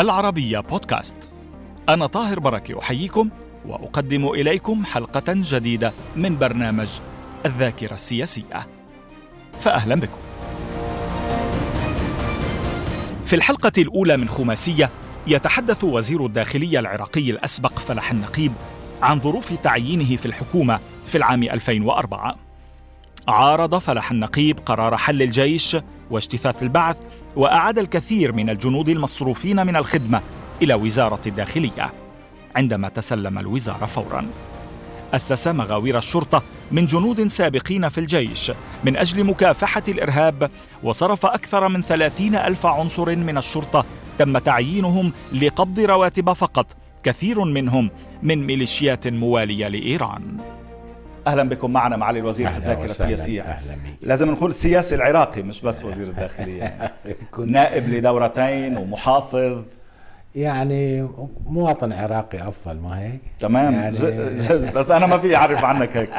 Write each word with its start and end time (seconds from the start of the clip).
العربية 0.00 0.60
بودكاست. 0.60 1.16
أنا 1.88 2.06
طاهر 2.06 2.38
بركة 2.40 2.78
أحييكم 2.78 3.30
وأقدم 3.66 4.28
إليكم 4.28 4.84
حلقة 4.84 5.22
جديدة 5.28 5.92
من 6.16 6.38
برنامج 6.38 6.88
الذاكرة 7.46 7.94
السياسية. 7.94 8.66
فأهلا 9.60 9.94
بكم. 9.94 10.18
في 13.26 13.36
الحلقة 13.36 13.72
الأولى 13.78 14.16
من 14.16 14.28
خماسية 14.28 14.90
يتحدث 15.26 15.84
وزير 15.84 16.26
الداخلية 16.26 16.78
العراقي 16.78 17.30
الأسبق 17.30 17.78
فلح 17.78 18.10
النقيب 18.10 18.52
عن 19.02 19.20
ظروف 19.20 19.52
تعيينه 19.52 20.16
في 20.16 20.26
الحكومة 20.26 20.80
في 21.06 21.18
العام 21.18 21.42
2004 21.42 22.36
عارض 23.28 23.78
فلح 23.78 24.10
النقيب 24.10 24.58
قرار 24.66 24.96
حل 24.96 25.22
الجيش 25.22 25.76
واجتثاث 26.10 26.62
البعث 26.62 26.96
وأعاد 27.36 27.78
الكثير 27.78 28.32
من 28.32 28.50
الجنود 28.50 28.88
المصروفين 28.88 29.66
من 29.66 29.76
الخدمة 29.76 30.20
إلى 30.62 30.74
وزارة 30.74 31.20
الداخلية 31.26 31.92
عندما 32.56 32.88
تسلم 32.88 33.38
الوزاره 33.38 33.86
فورا. 33.86 34.26
أسس 35.14 35.48
مغاوير 35.48 35.98
الشرطة 35.98 36.42
من 36.72 36.86
جنود 36.86 37.26
سابقين 37.26 37.88
في 37.88 37.98
الجيش 37.98 38.52
من 38.84 38.96
أجل 38.96 39.24
مكافحة 39.24 39.82
الإرهاب 39.88 40.50
وصرف 40.82 41.26
أكثر 41.26 41.68
من 41.68 41.82
ثلاثين 41.82 42.34
ألف 42.34 42.66
عنصر 42.66 43.16
من 43.16 43.38
الشرطة 43.38 43.84
تم 44.18 44.38
تعيينهم 44.38 45.12
لقبض 45.32 45.80
رواتب 45.80 46.32
فقط 46.32 46.66
كثير 47.02 47.44
منهم 47.44 47.90
من 48.22 48.46
ميليشيات 48.46 49.08
موالية 49.08 49.68
لإيران. 49.68 50.38
أهلا 51.26 51.48
بكم 51.48 51.72
معنا 51.72 51.96
معالي 51.96 52.18
الوزير 52.18 52.48
في 52.48 52.58
الذاكرة 52.58 52.84
السياسية. 52.84 53.42
أهلا 53.42 53.72
بك. 53.74 53.94
لازم 54.02 54.30
نقول 54.30 54.50
السياسي 54.50 54.94
العراقي 54.94 55.42
مش 55.42 55.60
بس 55.60 55.84
وزير 55.84 56.06
الداخلية. 56.06 56.92
نائب 57.46 57.88
لدورتين 57.88 58.76
ومحافظ. 58.76 59.62
يعني 60.34 61.08
مواطن 61.46 61.92
عراقي 61.92 62.48
أفضل 62.48 62.76
ما 62.76 63.00
هيك؟ 63.00 63.20
تمام. 63.40 63.74
يعني 63.74 63.96
بس 64.74 64.90
أنا 64.90 65.06
ما 65.06 65.18
في 65.18 65.36
أعرف 65.36 65.64
عنك 65.64 65.96
هيك. 65.96 66.10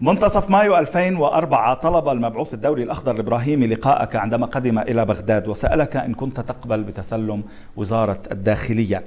منتصف 0.00 0.50
مايو 0.50 0.78
2004 0.78 1.74
طلب 1.74 2.08
المبعوث 2.08 2.54
الدولي 2.54 2.82
الأخضر 2.82 3.14
الابراهيمي 3.14 3.66
لقاءك 3.66 4.16
عندما 4.16 4.46
قدم 4.46 4.78
إلى 4.78 5.04
بغداد 5.04 5.48
وسألك 5.48 5.96
إن 5.96 6.14
كنت 6.14 6.40
تقبل 6.40 6.82
بتسلم 6.82 7.42
وزارة 7.76 8.22
الداخلية. 8.32 9.04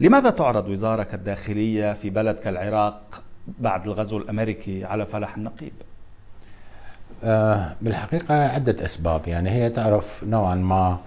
لماذا 0.00 0.30
تعرض 0.30 0.68
وزاره 0.68 1.08
الداخلية 1.14 1.92
في 1.92 2.10
بلد 2.10 2.36
كالعراق 2.36 3.22
بعد 3.58 3.86
الغزو 3.86 4.18
الأمريكي 4.18 4.84
على 4.84 5.06
فلاح 5.06 5.36
النقيب؟ 5.36 5.72
آه 7.24 7.74
بالحقيقة 7.80 8.34
عدة 8.48 8.84
أسباب 8.84 9.28
يعني 9.28 9.50
هي 9.50 9.70
تعرف 9.70 10.24
نوعا 10.24 10.54
ما 10.54 10.98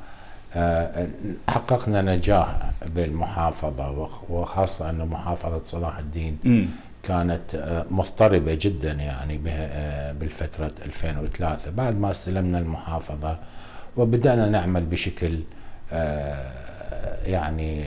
آه 0.55 1.07
حققنا 1.49 2.01
نجاح 2.01 2.55
بالمحافظة 2.95 4.09
وخاصة 4.29 4.89
أنه 4.89 5.05
محافظة 5.05 5.61
صلاح 5.65 5.97
الدين 5.97 6.37
م. 6.43 6.65
كانت 7.03 7.55
آه 7.55 7.85
مضطربة 7.91 8.53
جدا 8.61 8.91
يعني 8.91 9.37
بالفترة 10.19 10.71
2003 10.85 11.71
بعد 11.71 11.99
ما 11.99 12.11
استلمنا 12.11 12.59
المحافظة 12.59 13.37
وبدأنا 13.97 14.49
نعمل 14.49 14.83
بشكل 14.85 15.39
يعني 17.25 17.85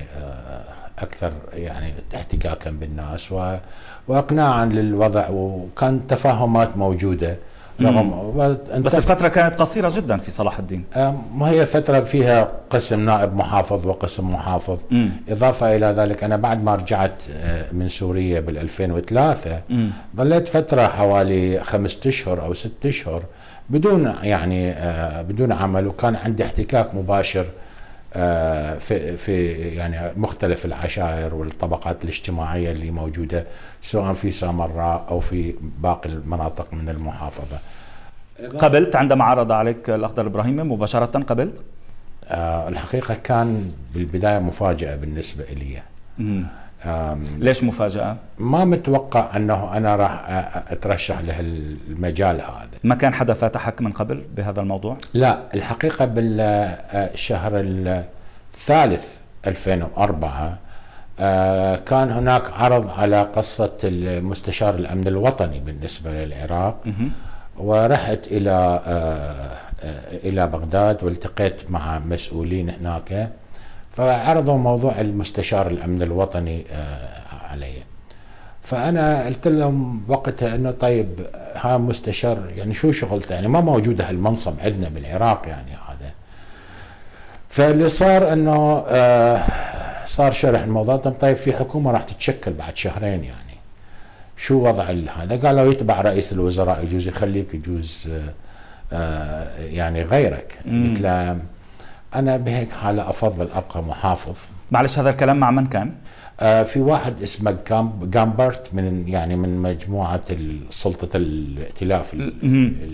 أكثر 1.05 1.33
يعني 1.53 1.95
احتكاكا 2.15 2.71
بالناس 2.71 3.33
و... 3.33 3.57
واقناعا 4.09 4.65
للوضع 4.67 5.29
وكان 5.31 6.01
تفاهمات 6.09 6.77
موجودة 6.77 7.37
رغم 7.81 8.33
بس 8.79 8.95
الفترة 8.95 9.29
كانت 9.29 9.61
قصيرة 9.61 9.93
جدا 9.97 10.17
في 10.17 10.31
صلاح 10.31 10.59
الدين 10.59 10.85
ما 11.35 11.49
هي 11.51 11.67
فترة 11.67 12.01
فيها 12.01 12.49
قسم 12.71 13.01
نائب 13.05 13.35
محافظ 13.37 13.87
وقسم 13.87 14.33
محافظ 14.33 14.79
مم. 14.91 15.09
إضافة 15.29 15.77
إلى 15.77 15.87
ذلك 15.87 16.25
أنا 16.25 16.37
بعد 16.37 16.65
ما 16.65 16.75
رجعت 16.75 17.23
من 17.73 17.89
سوريا 17.89 18.41
بال 18.41 18.59
2003 18.59 19.61
مم. 19.71 19.91
ظليت 20.17 20.49
فترة 20.49 20.87
حوالي 20.87 21.61
خمسة 21.65 22.09
أشهر 22.09 22.45
أو 22.45 22.55
ست 22.55 22.87
أشهر 22.87 23.23
بدون 23.71 24.15
يعني 24.23 24.75
بدون 25.23 25.53
عمل 25.53 25.87
وكان 25.87 26.17
عندي 26.17 26.45
احتكاك 26.45 26.95
مباشر 26.95 27.47
في 28.79 29.17
في 29.17 29.53
يعني 29.53 30.13
مختلف 30.17 30.65
العشائر 30.65 31.35
والطبقات 31.35 32.05
الاجتماعية 32.05 32.71
اللي 32.73 32.91
موجودة 32.91 33.47
سواء 33.83 34.13
في 34.13 34.33
سامراء 34.33 35.07
أو 35.09 35.21
في 35.21 35.55
باقي 35.79 36.09
المناطق 36.09 36.75
من 36.75 36.89
المحافظة. 36.89 37.59
قبلت 38.59 38.97
عندما 38.97 39.25
عرض 39.25 39.53
عليك 39.53 39.91
الأخضر 39.91 40.23
الابراهيمي 40.23 40.63
مباشرة 40.63 41.19
قبلت؟ 41.23 41.63
آه 42.29 42.69
الحقيقة 42.69 43.15
كان 43.15 43.73
بالبداية 43.95 44.39
مفاجأة 44.39 44.97
بالنسبة 44.97 45.45
لي. 45.45 45.83
ليش 47.39 47.65
مفاجأة؟ 47.65 48.17
ما 48.39 48.65
متوقع 48.65 49.37
أنه 49.37 49.77
أنا 49.77 49.97
راح 49.97 50.25
أترشح 50.73 51.21
لهالمجال 51.21 52.41
هذا. 52.41 52.69
ما 52.85 52.95
كان 52.95 53.15
حدا 53.15 53.35
فاتحك 53.35 53.81
من 53.83 53.93
قبل 53.93 54.25
بهذا 54.37 54.61
الموضوع؟ 54.61 54.97
لا 55.15 55.39
الحقيقة 55.55 56.05
بالشهر 56.05 57.53
الثالث 58.55 59.17
2004 59.47 60.59
كان 61.77 62.11
هناك 62.11 62.51
عرض 62.53 62.91
على 62.91 63.23
قصة 63.23 63.77
المستشار 63.85 64.75
الأمن 64.75 65.09
الوطني 65.09 65.61
بالنسبة 65.61 66.11
للعراق 66.25 66.77
ورحت 67.59 68.27
إلى 68.27 68.81
إلى 70.25 70.47
بغداد 70.47 71.05
والتقيت 71.05 71.71
مع 71.71 71.99
مسؤولين 71.99 72.71
هناك 72.71 73.31
فعرضوا 73.97 74.59
موضوع 74.59 75.01
المستشار 75.01 75.67
الأمن 75.67 76.03
الوطني 76.03 76.65
علي. 77.51 77.75
فأنا 78.63 79.25
قلت 79.25 79.49
لهم 79.49 80.05
وقتها 80.09 80.55
إنه 80.55 80.71
طيب 80.71 81.27
ها 81.55 81.77
مستشار 81.77 82.51
يعني 82.57 82.75
شو 82.75 82.93
شغلته؟ 82.93 83.35
يعني 83.35 83.49
ما 83.49 83.61
موجود 83.61 84.01
هالمنصب 84.01 84.61
عندنا 84.61 84.89
بالعراق 84.89 85.43
يعني 85.49 85.71
هذا. 85.71 86.11
فاللي 87.49 87.89
صار 87.89 88.33
إنه 88.33 88.85
صار 90.07 90.33
شرح 90.33 90.63
الموضوع. 90.63 90.97
طيب 90.97 91.37
في 91.37 91.53
حكومة 91.53 91.91
راح 91.93 92.03
تتشكل 92.03 92.53
بعد 92.53 92.77
شهرين 92.77 93.25
يعني. 93.25 93.55
شو 94.37 94.69
وضع 94.69 94.85
هذا؟ 95.17 95.47
قالوا 95.47 95.73
يتبع 95.73 96.01
رئيس 96.01 96.33
الوزراء 96.33 96.85
يجوز 96.85 97.07
يخليك 97.07 97.55
يجوز 97.55 98.09
يعني 99.59 100.03
غيرك. 100.03 100.59
قلت 100.65 101.01
له 101.01 101.39
أنا 102.15 102.37
بهيك 102.37 102.73
حاله 102.73 103.11
أفضل 103.11 103.49
أبقى 103.55 103.83
محافظ. 103.83 104.37
معلش 104.71 104.99
هذا 104.99 105.11
الكلام 105.11 105.37
مع 105.37 105.51
من 105.51 105.67
كان؟ 105.67 105.93
آه 106.41 106.63
في 106.63 106.81
واحد 106.81 107.23
اسمه 107.23 107.57
جامبرت 108.03 108.75
من 108.75 109.09
يعني 109.09 109.37
من 109.37 109.63
مجموعة 109.63 110.21
سلطة 110.71 111.17
الائتلاف 111.17 112.17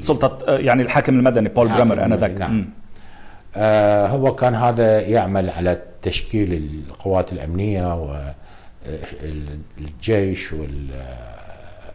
سلطة 0.00 0.38
يعني 0.48 0.82
الحاكم 0.82 1.18
المدني 1.18 1.48
بول 1.48 1.68
بريمر 1.68 2.04
أنا 2.04 2.16
ذاك 2.16 2.30
نعم. 2.30 2.68
آه 3.56 4.06
هو 4.06 4.34
كان 4.34 4.54
هذا 4.54 5.00
يعمل 5.00 5.50
على 5.50 5.82
تشكيل 6.02 6.52
القوات 6.88 7.32
الأمنية 7.32 7.94
والجيش 9.78 10.52
وال 10.52 10.86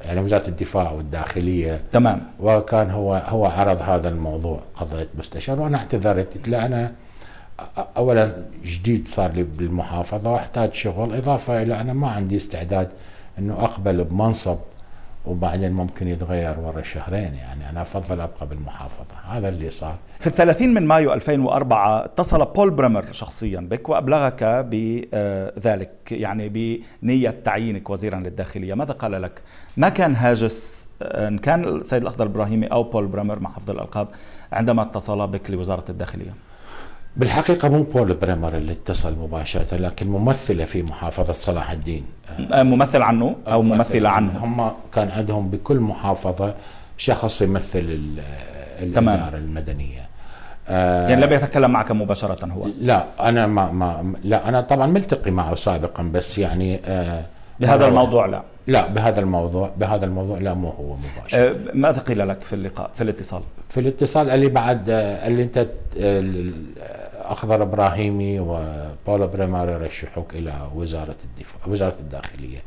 يعني 0.05 0.19
وزارة 0.19 0.47
الدفاع 0.47 0.91
والداخلية. 0.91 1.81
تمام. 1.93 2.21
وكان 2.39 2.89
هو 2.91 3.13
هو 3.15 3.45
عرض 3.45 3.81
هذا 3.81 4.09
الموضوع 4.09 4.59
قضية 4.75 5.07
مستشار. 5.17 5.59
وأنا 5.59 5.77
اعتذرت 5.77 6.33
قلت 6.37 6.47
له 6.47 6.65
أنا 6.65 6.91
اولا 7.97 8.35
جديد 8.63 9.07
صار 9.07 9.31
لي 9.31 9.43
بالمحافظة 9.43 10.31
وأحتاج 10.31 10.73
شغل 10.73 11.15
إضافة 11.15 11.61
إلى 11.61 11.81
أنا 11.81 11.93
ما 11.93 12.07
عندي 12.07 12.37
استعداد 12.37 12.89
إنه 13.39 13.53
أقبل 13.53 14.03
بمنصب 14.03 14.57
وبعدين 15.25 15.71
ممكن 15.71 16.07
يتغير 16.07 16.59
ورا 16.59 16.81
شهرين 16.81 17.33
يعني 17.33 17.69
أنا 17.69 17.81
أفضل 17.81 18.21
أبقى 18.21 18.47
بالمحافظة. 18.47 19.05
هذا 19.29 19.49
اللي 19.49 19.71
صار. 19.71 19.95
في 20.19 20.27
الثلاثين 20.27 20.73
من 20.73 20.87
مايو 20.87 21.13
2004 21.13 22.05
اتصل 22.05 22.45
بول 22.45 22.69
بريمر 22.69 23.05
شخصيا 23.11 23.59
بك 23.59 23.89
وأبلغك 23.89 24.43
بذلك 24.43 25.91
يعني 26.11 26.49
بنية 27.01 27.35
تعيينك 27.45 27.89
وزيرا 27.89 28.19
للداخلية. 28.19 28.73
ماذا 28.73 28.93
قال 28.93 29.21
لك؟ 29.21 29.41
ما 29.77 29.89
كان 29.89 30.15
هاجس 30.15 30.87
ان 31.01 31.37
كان 31.37 31.63
السيد 31.63 32.01
الأخضر 32.01 32.25
الابراهيمي 32.25 32.67
أو 32.67 32.83
بول 32.83 33.07
بريمر 33.07 33.39
مع 33.39 33.51
حفظ 33.51 33.69
الألقاب 33.69 34.07
عندما 34.51 34.81
اتصل 34.81 35.27
بك 35.27 35.51
لوزارة 35.51 35.85
الداخلية؟ 35.89 36.33
بالحقيقة 37.17 37.69
مو 37.69 37.83
بول 37.83 38.13
بريمر 38.13 38.57
اللي 38.57 38.71
اتصل 38.71 39.19
مباشرة 39.19 39.77
لكن 39.77 40.07
ممثلة 40.07 40.65
في 40.65 40.83
محافظة 40.83 41.33
صلاح 41.33 41.71
الدين. 41.71 42.03
ممثل 42.51 43.01
عنه 43.01 43.35
أو 43.47 43.61
ممثلة 43.61 44.09
عنه. 44.09 44.45
هم 44.45 44.71
كان 44.93 45.09
عندهم 45.09 45.49
بكل 45.49 45.79
محافظة 45.79 46.55
شخص 46.97 47.41
يمثل 47.41 47.99
الإدارة 48.81 49.37
المدنية. 49.37 50.05
آه 50.69 51.09
يعني 51.09 51.25
لم 51.25 51.33
يتكلم 51.33 51.71
معك 51.71 51.91
مباشرة 51.91 52.45
هو؟ 52.45 52.67
لا 52.81 53.05
أنا 53.19 53.47
ما, 53.47 53.71
ما 53.71 54.13
لا 54.23 54.49
أنا 54.49 54.61
طبعا 54.61 54.87
ملتقي 54.87 55.31
معه 55.31 55.55
سابقا 55.55 56.03
بس 56.03 56.37
يعني 56.37 56.79
آه 56.85 57.25
بهذا 57.59 57.87
الموضوع 57.87 58.25
لا. 58.25 58.43
لا 58.67 58.87
بهذا 58.87 59.19
الموضوع 59.19 59.71
بهذا 59.77 60.05
الموضوع 60.05 60.37
لا 60.37 60.53
مو 60.53 60.69
هو 60.69 60.95
مباشر. 60.95 61.49
آه 61.49 61.55
ماذا 61.73 61.99
قيل 61.99 62.27
لك 62.27 62.41
في 62.41 62.53
اللقاء 62.53 62.91
في 62.95 63.03
الاتصال؟ 63.03 63.41
في 63.69 63.79
الاتصال 63.79 64.29
قال 64.29 64.39
لي 64.39 64.47
بعد 64.47 64.89
قال 65.23 65.31
لي 65.31 65.43
انت 65.43 65.67
اخضر 67.31 67.61
إبراهيمي 67.61 68.39
وبول 68.39 69.27
بريمر 69.27 69.69
يرشحوك 69.69 70.33
إلى 70.33 70.53
وزارة 70.75 71.15
الدفاع 71.23 71.61
وزارة 71.67 71.95
الداخلية 71.99 72.57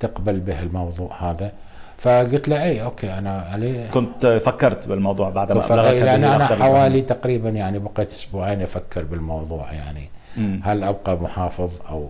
تقبل 0.00 0.40
به 0.40 0.62
الموضوع 0.62 1.30
هذا. 1.30 1.52
فقلت 1.98 2.48
له 2.48 2.62
اي 2.62 2.82
okay 2.82 3.18
أنا 3.18 3.40
عليه 3.52 3.90
كنت 3.90 4.26
فكرت 4.26 4.86
بالموضوع 4.88 5.30
بعد 5.30 5.52
ما 5.52 5.66
أبلغك 5.66 6.02
لأن 6.02 6.24
أنا 6.24 6.46
حوالي 6.46 7.02
تقريبا 7.02 7.48
يعني 7.50 7.78
بقيت 7.78 8.12
أسبوعين 8.12 8.62
أفكر 8.62 9.04
بالموضوع 9.04 9.72
يعني 9.72 10.08
م. 10.36 10.58
هل 10.62 10.84
أبقى 10.84 11.16
محافظ 11.16 11.70
أو 11.88 12.08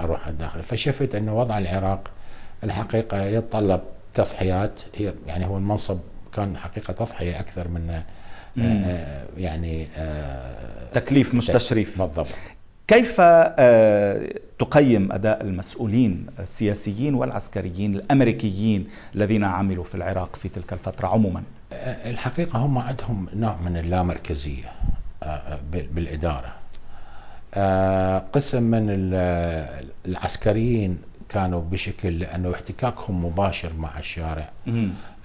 أروح 0.00 0.28
الداخل؟ 0.28 0.62
فشفت 0.62 1.14
إنه 1.14 1.38
وضع 1.38 1.58
العراق 1.58 2.00
الحقيقة 2.64 3.22
يتطلب 3.22 3.80
تضحيات 4.14 4.80
هي 4.96 5.12
يعني 5.26 5.46
هو 5.46 5.56
المنصب 5.56 5.98
كان 6.32 6.56
حقيقة 6.56 6.92
تضحية 6.92 7.40
أكثر 7.40 7.68
من 7.68 8.02
يعني 9.36 9.86
آه، 9.96 10.88
تكليف 10.92 11.34
مش 11.34 11.46
تشريف 11.46 12.02
بالضبط 12.02 12.28
كيف 12.88 13.20
تقيم 14.58 15.12
أداء 15.12 15.42
المسؤولين 15.42 16.26
السياسيين 16.38 17.14
والعسكريين 17.14 17.94
الأمريكيين 17.94 18.88
الذين 19.14 19.44
عملوا 19.44 19.84
في 19.84 19.94
العراق 19.94 20.36
في 20.36 20.48
تلك 20.48 20.72
الفترة 20.72 21.08
عموما؟ 21.08 21.42
الحقيقة 22.06 22.58
هم 22.58 22.78
عندهم 22.78 23.26
نوع 23.34 23.56
من 23.64 23.76
اللامركزية 23.76 24.72
بالإدارة. 25.72 26.54
قسم 28.32 28.62
من 28.62 28.86
العسكريين 30.06 30.98
كانوا 31.34 31.60
بشكل 31.60 32.18
لأنه 32.18 32.54
احتكاكهم 32.54 33.24
مباشر 33.24 33.72
مع 33.78 33.98
الشارع. 33.98 34.48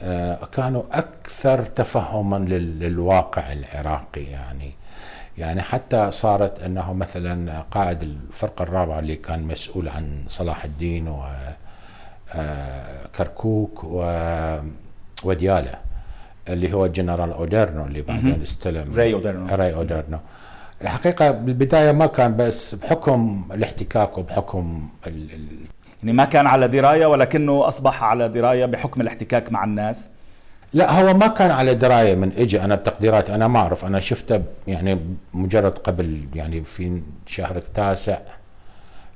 آه 0.02 0.46
كانوا 0.46 0.84
أكثر 0.92 1.64
تفهما 1.64 2.38
للواقع 2.38 3.54
العراقي 3.54 4.24
يعني. 4.24 4.72
يعني 5.38 5.62
حتى 5.62 6.12
صارت 6.12 6.64
أنه 6.64 6.94
مثلا 6.94 7.62
قائد 7.72 8.04
الفرقة 8.04 8.64
الرابعة 8.64 9.00
اللي 9.00 9.16
كان 9.16 9.44
مسؤول 9.44 9.90
عن 9.90 10.24
صلاح 10.28 10.64
الدين 10.66 11.08
و 11.08 11.24
آه، 12.36 13.08
كركوك 13.16 13.84
و 13.84 14.02
وديالى 15.24 15.76
اللي 16.50 16.74
هو 16.74 16.86
الجنرال 16.86 17.32
أوديرنو 17.32 17.86
اللي 17.86 18.02
بعدين 18.02 18.42
استلم 18.42 18.96
راي 18.96 19.14
اوديرنو 19.14 19.46
راي 19.56 19.74
اوديرنو 19.74 20.20
الحقيقة 20.82 21.32
بالبداية 21.32 21.92
ما 21.92 22.06
كان 22.06 22.38
بس 22.38 22.76
بحكم 22.76 23.50
الاحتكاك 23.52 24.18
وبحكم 24.18 24.90
يعني 26.04 26.14
ما 26.14 26.26
كان 26.26 26.48
على 26.48 26.68
دراية 26.68 27.06
ولكنه 27.06 27.68
أصبح 27.68 28.04
على 28.04 28.30
دراية 28.30 28.66
بحكم 28.66 29.02
الاحتكاك 29.02 29.52
مع 29.52 29.64
الناس. 29.64 30.08
لا 30.74 31.02
هو 31.02 31.14
ما 31.14 31.28
كان 31.28 31.52
على 31.52 31.74
دراية 31.74 32.16
من 32.16 32.32
اجى 32.38 32.62
أنا 32.62 32.76
بتقديرات 32.76 33.30
أنا 33.30 33.48
ما 33.48 33.60
أعرف. 33.60 33.86
أنا 33.86 34.00
شفته 34.00 34.44
يعني 34.68 35.00
مجرد 35.34 35.78
قبل 35.78 36.28
يعني 36.36 36.64
في 36.64 37.02
شهر 37.26 37.56
التاسع 37.56 38.18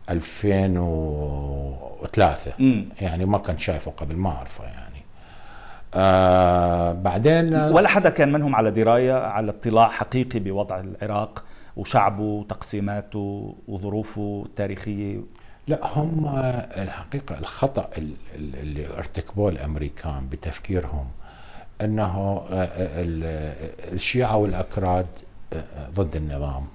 2003 0.10 2.52
م. 2.60 2.84
يعني 3.02 3.26
ما 3.26 3.38
كان 3.38 3.58
شايفه 3.58 3.92
قبل 3.92 4.16
ما 4.16 4.30
أعرفه 4.30 4.64
يعني. 4.64 5.02
آه 5.96 6.94
بعدين 6.94 7.56
ولا 7.56 7.88
حدا 7.88 8.10
كان 8.10 8.32
منهم 8.32 8.56
على 8.56 8.72
دراية 8.72 9.14
على 9.14 9.52
اطلاع 9.52 9.90
حقيقي 9.90 10.40
بوضع 10.40 10.80
العراق 10.80 11.44
وشعبه 11.78 12.24
وتقسيماته 12.24 13.56
وظروفه 13.68 14.44
التاريخية. 14.46 15.20
لا 15.72 15.98
هم 15.98 16.28
الحقيقة 16.78 17.38
الخطأ 17.38 17.90
اللي 18.36 18.88
ارتكبوه 18.98 19.50
الأمريكان 19.50 20.28
بتفكيرهم 20.30 21.08
أنه 21.82 22.46
آه، 22.52 22.64
آه، 22.64 23.56
الشيعة 23.94 24.38
والأكراد 24.38 25.08
آه، 25.54 25.90
ضد 25.90 26.16
النظام. 26.16 26.68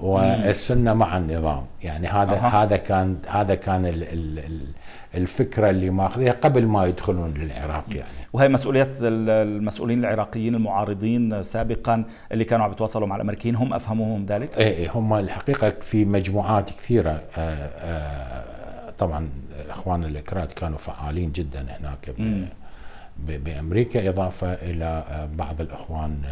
والسنة 0.00 0.94
مع 0.94 1.16
النظام. 1.16 1.66
يعني 1.84 2.06
هذا 2.06 2.32
أه. 2.32 2.62
هذا 2.62 2.76
كان 2.76 3.16
هذا 3.28 3.54
كان 3.54 3.86
الفكرة 5.14 5.70
اللي 5.70 5.90
ماخذها 5.90 6.32
قبل 6.32 6.66
ما 6.66 6.86
يدخلون 6.86 7.34
للعراق 7.34 7.84
يعني. 7.88 8.08
وهي 8.32 8.48
مسؤولية 8.48 8.94
المسؤولين 9.00 9.98
العراقيين 9.98 10.54
المعارضين 10.54 11.42
سابقا 11.42 12.04
اللي 12.32 12.44
كانوا 12.44 12.64
عم 12.64 12.72
يتواصلوا 12.72 13.06
مع 13.06 13.16
الأمريكيين 13.16 13.56
هم 13.56 13.74
أفهموهم 13.74 14.26
ذلك؟ 14.26 14.58
إيه, 14.58 14.76
إيه، 14.76 14.90
هم 14.94 15.14
الحقيقة 15.14 15.70
في 15.80 16.04
مجموعات 16.04 16.70
كثيرة 16.70 17.10
آآ 17.10 17.22
آه، 17.36 17.40
آآ 17.40 18.88
آه، 18.88 18.90
طبعا 18.98 19.28
الاخوان 19.64 20.04
الاكراد 20.04 20.52
كانوا 20.52 20.78
فعالين 20.78 21.32
جدا 21.32 21.60
هناك 21.60 22.14
بأمريكا 23.18 24.08
إضافة 24.08 24.52
إلى 24.52 25.04
بعض 25.34 25.60
الإخوان 25.60 26.22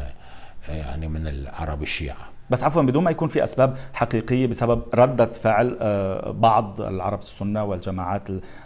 يعني 0.69 1.09
من 1.09 1.27
العرب 1.27 1.83
الشيعة. 1.83 2.38
بس 2.51 2.65
عفوا 2.65 2.83
بدون 2.83 3.05
ما 3.05 3.11
يكون 3.11 3.29
في 3.29 3.45
أسباب 3.45 3.77
حقيقية 3.93 4.47
بسبب 4.47 4.83
ردة 4.95 5.27
فعل 5.33 5.77
آه، 5.81 6.31
بعض 6.31 6.81
العرب 6.81 7.19
السنة 7.19 7.65
والجماعات 7.65 8.23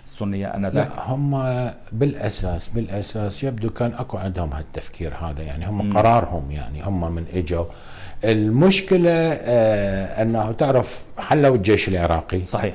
السنية 0.06 0.46
آنذاك. 0.46 0.74
لا 0.74 1.10
هم 1.12 1.44
بالأساس 1.92 2.68
بالأساس 2.68 3.44
يبدو 3.44 3.70
كان 3.70 3.92
أكو 3.98 4.18
عندهم 4.18 4.52
هالتفكير 4.52 5.14
هذا 5.14 5.42
يعني 5.42 5.66
هم 5.68 5.88
م. 5.88 5.92
قرارهم 5.92 6.50
يعني 6.50 6.82
هم 6.82 7.14
من 7.14 7.24
إجوا. 7.32 7.64
المشكلة 8.24 9.10
آه 9.10 10.22
أنه 10.22 10.52
تعرف 10.52 11.04
حلوا 11.18 11.56
الجيش 11.56 11.88
العراقي. 11.88 12.44
صحيح. 12.44 12.74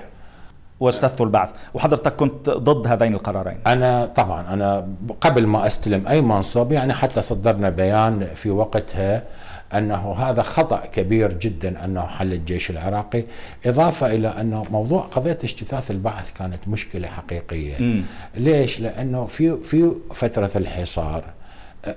واجتثوا 0.80 1.26
البعث. 1.26 1.52
وحضرتك 1.74 2.16
كنت 2.16 2.50
ضد 2.50 2.88
هذين 2.88 3.14
القرارين؟ 3.14 3.58
أنا 3.68 4.06
طبعا 4.06 4.54
أنا 4.54 4.88
قبل 5.22 5.48
ما 5.48 5.68
أستلم 5.68 6.08
أي 6.08 6.22
منصب 6.22 6.72
يعني 6.72 6.94
حتى 6.94 7.22
صدرنا 7.22 7.70
بيان 7.70 8.28
في 8.36 8.50
وقتها 8.50 9.24
أنه 9.74 10.14
هذا 10.14 10.42
خطأ 10.42 10.86
كبير 10.86 11.34
جدا 11.34 11.86
أنه 11.86 12.02
حل 12.02 12.34
الجيش 12.34 12.70
العراقي 12.70 13.24
إضافة 13.66 14.16
إلى 14.16 14.28
أنه 14.28 14.66
موضوع 14.72 15.02
قضية 15.02 15.38
اجتثاث 15.44 15.92
البعث 15.92 16.34
كانت 16.34 16.68
مشكلة 16.68 17.08
حقيقية 17.08 17.78
م. 17.84 18.04
ليش؟ 18.36 18.80
لأنه 18.80 19.26
في 19.26 19.58
في 19.64 19.92
فترة 20.14 20.52
الحصار 20.56 21.24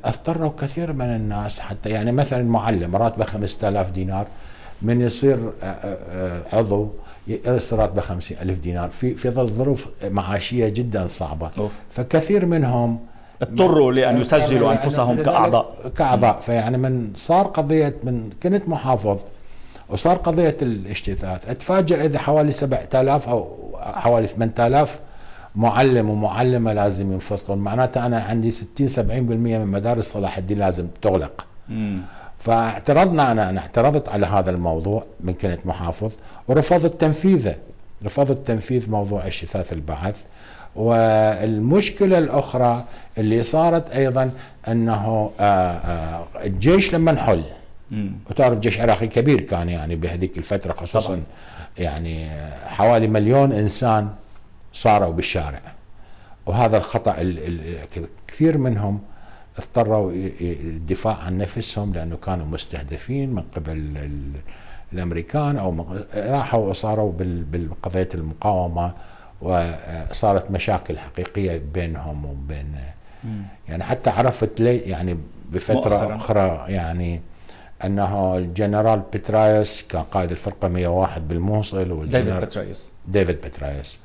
اضطروا 0.04 0.52
كثير 0.61 0.92
من 0.92 1.04
الناس 1.16 1.61
حتى 1.61 1.90
يعني 1.90 2.12
مثلا 2.12 2.42
معلم 2.42 2.97
راتبه 2.97 3.25
5000 3.25 3.90
دينار 3.90 4.26
من 4.83 5.00
يصير 5.00 5.38
عضو 6.52 6.90
يرسل 7.26 7.76
راتبه 7.76 8.00
50000 8.00 8.59
دينار 8.59 8.90
في 8.90 9.14
في 9.14 9.30
ظل 9.30 9.49
ظروف 9.49 9.88
معاشية 10.04 10.68
جدا 10.68 11.06
صعبة 11.06 11.50
أوف. 11.59 11.73
فكثير 11.90 12.47
منهم 12.47 12.99
اضطروا 13.42 13.92
لأن 13.92 14.20
يسجلوا 14.20 14.73
أنفسهم 14.73 15.23
كأعضاء. 15.23 15.90
كأعضاء. 15.97 16.40
فيعني 16.40 16.78
من 16.78 17.12
صار 17.16 17.47
قضية 17.47 17.94
من 18.02 18.30
كنت 18.42 18.68
محافظ 18.68 19.18
وصار 19.88 20.16
قضية 20.16 20.56
الاجتثاث 20.62 21.49
اتفاجئ 21.49 22.04
إذا 22.04 22.18
حوالي 22.18 22.52
7000 22.52 23.28
أو 23.28 23.49
حوالي 23.82 24.26
8000 24.26 24.99
معلم 25.56 26.11
ومعلمة 26.11 26.73
لازم 26.73 27.12
ينفصلون. 27.12 27.59
معناته 27.59 28.06
أنا 28.06 28.23
عندي 28.23 28.50
60 28.50 28.88
70% 28.88 29.00
من 29.59 29.66
مدارس 29.66 30.04
صلاح 30.04 30.38
الدين 30.38 30.59
لازم 30.59 30.87
تغلق. 31.02 31.47
فاعترضنا 32.38 33.32
أنا 33.32 33.50
أنا 33.50 33.61
اعترضت 33.61 34.09
على 34.09 34.26
هذا 34.26 34.50
الموضوع 34.50 35.04
من 35.20 35.32
كنت 35.32 35.59
محافظ 35.64 36.11
ورفضت 36.49 37.00
تنفيذه. 37.00 37.54
رفضت 38.04 38.47
تنفيذ 38.47 38.90
موضوع 38.90 39.26
اجتثاث 39.26 39.73
البعث. 39.73 40.23
والمشكلة 40.77 42.19
الأخرى 42.19 42.85
اللي 43.19 43.43
صارت 43.43 43.91
أيضا 43.91 44.31
أنه 44.69 45.31
آه، 45.41 45.43
آه، 45.43 46.25
الجيش 46.45 46.95
لما 46.95 47.11
انحل 47.11 47.45
وتعرف 48.31 48.53
الجيش 48.53 48.77
العراقي 48.77 49.07
كبير 49.07 49.41
كان 49.41 49.69
يعني 49.69 49.97
بهذيك 49.97 50.39
الفترة 50.39 50.73
خصوصا 50.73 51.09
طبعا. 51.09 51.23
يعني 51.79 52.29
حوالي 52.67 53.09
مليون 53.09 53.53
إنسان 53.53 54.09
صاروا 54.73 55.12
بالشارع. 55.12 55.61
وهذا 56.47 56.77
الخطأ 56.77 57.35
كثير 58.29 58.59
منهم 58.59 59.00
اضطروا 59.59 60.12
الدفاع 60.41 61.17
عن 61.17 61.39
نفسهم 61.39 61.93
لأنه 61.93 62.17
كانوا 62.17 62.47
مستهدفين 62.47 63.31
من 63.31 63.43
قبل 63.57 64.09
الأمريكان 64.93 65.57
أو 65.57 65.87
راحوا 66.15 66.69
وصاروا 66.69 67.12
بقضيه 67.19 68.09
المقاومة. 68.15 68.93
وصارت 69.42 70.50
مشاكل 70.50 70.99
حقيقية 70.99 71.62
بينهم 71.75 72.25
وبين 72.25 72.75
يعني 73.68 73.85
حتى 73.85 74.11
عرفت 74.11 74.61
لي 74.61 74.78
يعني 74.78 75.18
بفترة 75.52 76.09
مؤخرا. 76.09 76.16
أخرى 76.16 76.73
يعني 76.73 77.20
أنه 77.85 78.37
الجنرال 78.37 79.02
بترايس 79.14 79.87
كان 79.88 80.02
قائد 80.02 80.30
الفرقه 80.30 80.68
101 80.68 81.28
بالموصل 81.28 82.09
ديفيد 82.09 82.35
بترايس 82.35 82.90
ديفيد 83.09 83.37
بترايس 83.37 83.99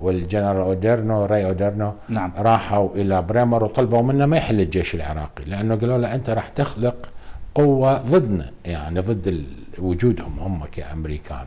والجنرال 0.00 0.56
أوديرنو 0.56 1.24
راي 1.24 1.46
أوديرنو 1.46 1.92
نعم. 2.08 2.32
راحوا 2.38 2.88
إلى 2.94 3.22
بريمر 3.22 3.64
وطلبوا 3.64 4.02
منه 4.02 4.26
ما 4.26 4.36
يحل 4.36 4.60
الجيش 4.60 4.94
العراقي 4.94 5.44
لأنه 5.46 5.76
قالوا 5.76 5.98
له 5.98 6.14
أنت 6.14 6.30
راح 6.30 6.48
تخلق 6.48 7.10
قوة 7.54 8.02
ضدنا 8.02 8.50
يعني 8.64 9.00
ضد 9.00 9.44
وجودهم 9.78 10.38
هم 10.38 10.64
كأمريكان 10.64 11.46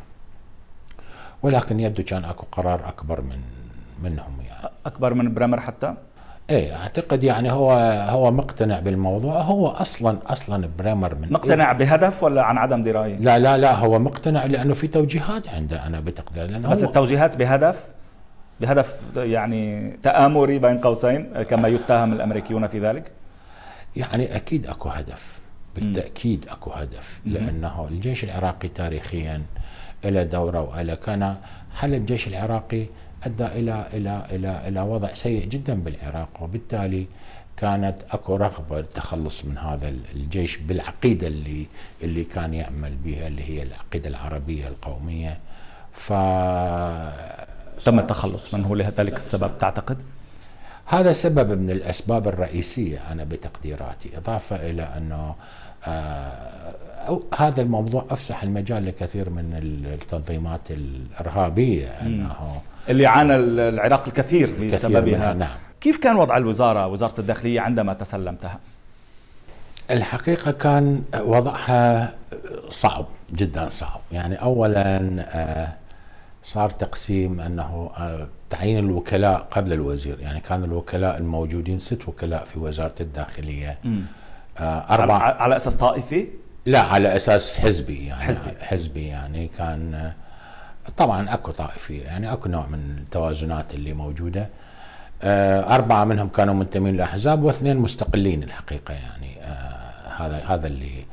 ولكن 1.44 1.80
يبدو 1.80 2.04
كان 2.04 2.26
أكو 2.26 2.46
قرار 2.52 2.90
أكبر 2.90 3.22
من 3.22 3.40
منهم 4.04 4.38
يعني. 4.48 4.70
أكبر 4.86 5.14
من 5.14 5.34
بريمر 5.34 5.60
حتى؟ 5.60 5.94
إيه 6.50 6.76
أعتقد 6.76 7.24
يعني 7.24 7.52
هو 7.52 7.72
هو 8.10 8.32
مقتنع 8.32 8.80
بالموضوع. 8.80 9.42
هو 9.42 9.68
أصلا 9.68 10.18
أصلا 10.26 10.70
بريمر 10.80 11.16
من 11.16 11.34
مقتنع 11.34 11.72
بهدف 11.72 12.24
ولا 12.24 12.44
عن 12.44 12.58
عدم 12.58 12.84
دراية؟ 12.84 13.16
لا 13.18 13.40
لا 13.40 13.58
لا 13.58 13.76
هو 13.76 14.00
مقتنع 14.00 14.46
لأنه 14.46 14.74
في 14.74 14.88
توجيهات 14.88 15.50
عنده 15.50 15.88
أنا 15.88 16.00
بتقدر 16.00 16.44
لأنه 16.44 16.70
بس 16.70 16.84
التوجيهات 16.84 17.38
بهدف؟ 17.38 17.86
بهدف 18.62 19.00
يعني 19.16 19.92
تآمري 20.04 20.60
بين 20.60 20.78
قوسين 20.78 21.44
كما 21.44 21.68
يتهم 21.68 22.14
الأمريكيون 22.14 22.68
في 22.68 22.80
ذلك؟ 22.80 23.12
يعني 23.96 24.36
أكيد 24.36 24.68
أكو 24.68 24.90
هدف 24.90 25.40
بالتأكيد 25.76 26.46
أكو 26.50 26.72
هدف 26.72 27.20
لأنه 27.26 27.88
الجيش 27.92 28.24
العراقي 28.24 28.68
تاريخيا 28.68 29.42
له 30.06 30.24
دورة 30.24 30.62
وله 30.62 30.96
كان 30.96 31.36
حل 31.76 31.94
الجيش 31.94 32.28
العراقي 32.28 32.86
أدى 33.24 33.46
إلى 33.46 33.88
إلى 33.94 34.26
إلى 34.32 34.68
إلى 34.68 34.82
وضع 34.82 35.14
سيء 35.14 35.46
جدا 35.46 35.74
بالعراق؟ 35.74 36.30
وبالتالي 36.44 37.06
كانت 37.58 37.96
أكو 38.12 38.36
رغبة 38.36 38.78
للتخلص 38.78 39.46
من 39.46 39.58
هذا 39.58 39.90
الجيش 40.16 40.58
بالعقيدة 40.58 41.28
اللي 41.28 41.66
اللي 42.04 42.24
كان 42.24 42.54
يعمل 42.54 42.96
بها 42.96 43.28
اللي 43.28 43.44
هي 43.44 43.64
العقيدة 43.64 44.10
العربية 44.10 44.68
القومية. 44.68 45.38
ف 45.94 46.14
تم 47.86 48.00
التخلص 48.00 48.54
منه 48.54 48.76
لذلك 48.76 49.18
السبب 49.18 49.58
تعتقد؟ 49.58 50.02
هذا 50.86 51.12
سبب 51.12 51.60
من 51.60 51.72
الأسباب 51.72 52.28
الرئيسية 52.28 53.12
أنا 53.12 53.24
بتقديراتي. 53.24 54.18
إضافة 54.18 54.56
إلى 54.56 54.84
أنه 54.98 55.36
آه 55.88 56.59
هذا 57.38 57.62
الموضوع 57.62 58.06
أفسح 58.10 58.44
المجال 58.44 58.86
لكثير 58.86 59.30
من 59.30 59.54
التنظيمات 59.94 60.62
الإرهابية 60.72 61.88
أنه 61.88 62.62
اللي 62.90 63.06
عانى 63.06 63.36
العراق 63.36 64.08
الكثير 64.08 64.68
بسببها. 64.74 65.34
نعم. 65.34 65.58
كيف 65.82 65.98
كان 65.98 66.16
وضع 66.16 66.38
الوزارة 66.38 66.88
وزارة 66.88 67.20
الداخلية 67.20 67.62
عندما 67.62 67.94
تسلمتها؟ 67.94 68.60
الحقيقة 69.92 70.52
كان 70.52 71.04
وضعها 71.20 72.16
صعب 72.70 73.06
جدا 73.34 73.70
صعب. 73.70 74.02
يعني 74.12 74.36
اولا 74.36 75.00
آه، 75.20 75.74
صار 76.44 76.70
تقسيم 76.70 77.42
أنه 77.42 77.92
آه، 77.98 78.28
تعيين 78.50 78.86
الوكلاء 78.86 79.48
قبل 79.52 79.74
الوزير. 79.74 80.20
يعني 80.20 80.40
كان 80.40 80.64
الوكلاء 80.64 81.18
الموجودين 81.18 81.80
ست 81.80 82.08
وكلاء 82.08 82.46
في 82.46 82.60
وزارة 82.60 82.96
الداخلية. 83.02 83.78
آه، 84.58 84.92
على, 84.92 85.04
أربع 85.04 85.16
على 85.16 85.56
أساس 85.56 85.76
طائفي؟ 85.76 86.28
لا 86.66 86.80
على 86.80 87.16
أساس 87.16 87.58
حزبي 87.58 88.08
يعني. 88.08 88.24
حزبي. 88.24 88.52
حزبي 88.62 89.08
يعني 89.08 89.48
كان 89.48 90.12
طبعا 90.98 91.34
أكو 91.34 91.52
طائفي 91.52 91.98
يعني 91.98 92.34
أكو 92.34 92.50
نوع 92.50 92.66
من 92.66 92.98
التوازنات 92.98 93.74
اللي 93.74 93.94
موجودة. 93.94 94.50
آه، 95.24 95.76
أربعة 95.76 96.06
منهم 96.06 96.28
كانوا 96.28 96.54
منتمين 96.54 96.98
لأحزاب 96.98 97.44
واثنين 97.44 97.78
مستقلين 97.78 98.44
الحقيقة 98.44 98.94
يعني. 98.94 99.42
آه، 99.42 100.08
هذا 100.18 100.44
هذا 100.48 100.68
اللي 100.68 101.06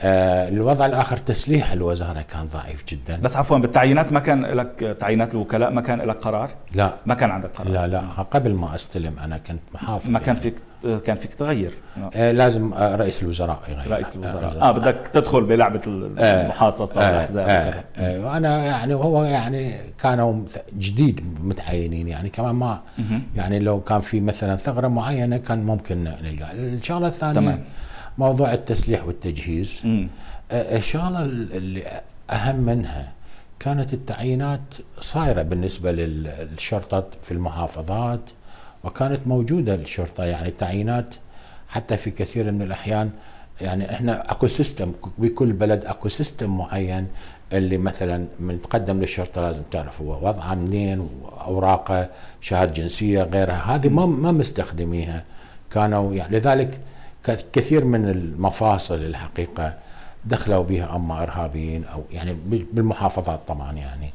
آه، 0.00 0.48
الوضع 0.48 0.86
الآخر 0.86 1.16
تسليح 1.16 1.72
الوزارة 1.72 2.22
كان 2.22 2.48
ضعيف 2.54 2.84
جدا. 2.88 3.16
بس 3.22 3.36
عفوا 3.36 3.58
بالتعيينات 3.58 4.12
ما 4.12 4.20
كان 4.20 4.44
لك 4.44 4.96
تعيينات 5.00 5.34
الوكلاء؟ 5.34 5.70
ما 5.70 5.80
كان 5.80 6.00
لك 6.00 6.16
قرار؟ 6.16 6.50
لا. 6.74 6.94
ما 7.06 7.14
كان 7.14 7.30
عندك 7.30 7.50
قرار؟ 7.56 7.68
لا 7.68 7.86
لا. 7.86 8.00
قبل 8.30 8.54
ما 8.54 8.74
أستلم 8.74 9.18
أنا 9.18 9.38
كنت 9.38 9.60
محافظ 9.74 10.08
ما 10.10 10.18
كان 10.18 10.36
يعني. 10.36 10.40
فيك 10.40 10.54
كان 11.04 11.16
فيك 11.16 11.34
تغير؟ 11.34 11.74
آه، 12.14 12.32
لازم 12.32 12.72
آه، 12.72 12.96
رئيس 12.96 13.22
الوزراء 13.22 13.58
يغير. 13.68 13.90
رئيس 13.90 14.16
الوزراء. 14.16 14.60
آه 14.62 14.72
بدك 14.72 14.96
تدخل 15.12 15.44
بلعبة 15.44 15.80
المحاصصة 15.86 17.00
والأحزاب. 17.00 17.48
آه. 17.48 17.84
آه 17.96 18.26
وأنا 18.26 18.64
يعني 18.64 18.94
وهو 18.94 19.24
يعني 19.24 19.80
كانوا 20.02 20.42
جديد 20.78 21.20
متعينين 21.42 22.08
يعني. 22.08 22.28
كمان 22.30 22.54
ما 22.54 22.80
يعني 23.36 23.58
لو 23.58 23.80
كان 23.80 24.00
في 24.00 24.20
مثلا 24.20 24.56
ثغرة 24.56 24.88
معينة 24.88 25.36
كان 25.36 25.62
ممكن 25.66 26.04
نلقى. 26.04 26.52
الشغله 26.52 27.08
الثانية 27.08 27.34
تمام. 27.34 27.64
موضوع 28.18 28.52
التسليح 28.52 29.04
والتجهيز. 29.06 29.82
الشغلة 30.52 31.22
اللي 31.22 32.00
أهم 32.30 32.56
منها 32.56 33.12
كانت 33.60 33.92
التعيينات 33.94 34.60
صايرة 35.00 35.42
بالنسبة 35.42 35.92
لل- 35.92 36.48
للشرطة 36.52 37.06
في 37.22 37.30
المحافظات 37.32 38.20
وكانت 38.84 39.26
موجودة 39.26 39.74
الشرطة 39.74 40.24
يعني 40.24 40.48
التعيينات 40.48 41.14
حتى 41.68 41.96
في 41.96 42.10
كثير 42.10 42.52
من 42.52 42.62
الأحيان 42.62 43.10
يعني 43.60 43.90
إحنا 43.90 44.32
أكو 44.32 44.46
system 44.46 44.92
بكل 45.18 45.52
بلد 45.52 45.84
أكو 45.84 46.08
system 46.08 46.58
معين 46.58 47.06
اللي 47.52 47.78
مثلا 47.78 48.26
من 48.40 48.62
تقدم 48.62 49.00
للشرطة 49.00 49.40
لازم 49.40 49.62
تعرف 49.70 50.02
هو 50.02 50.28
وضعه 50.28 50.54
منين 50.54 51.08
اوراقه 51.46 52.08
شهادة 52.40 52.72
جنسية 52.72 53.22
غيرها. 53.22 53.74
هذه 53.74 53.88
ما 53.88 54.06
ما 54.06 54.32
مستخدميها. 54.32 55.24
كانوا 55.70 56.14
يعني 56.14 56.38
لذلك 56.38 56.80
كثير 57.52 57.84
من 57.84 58.08
المفاصل 58.08 58.94
الحقيقة 58.94 59.74
دخلوا 60.24 60.62
بها 60.62 60.96
أما 60.96 61.22
إرهابيين 61.22 61.84
أو 61.84 62.02
يعني 62.12 62.36
بالمحافظات 62.72 63.40
طبعا 63.48 63.72
يعني 63.72 64.10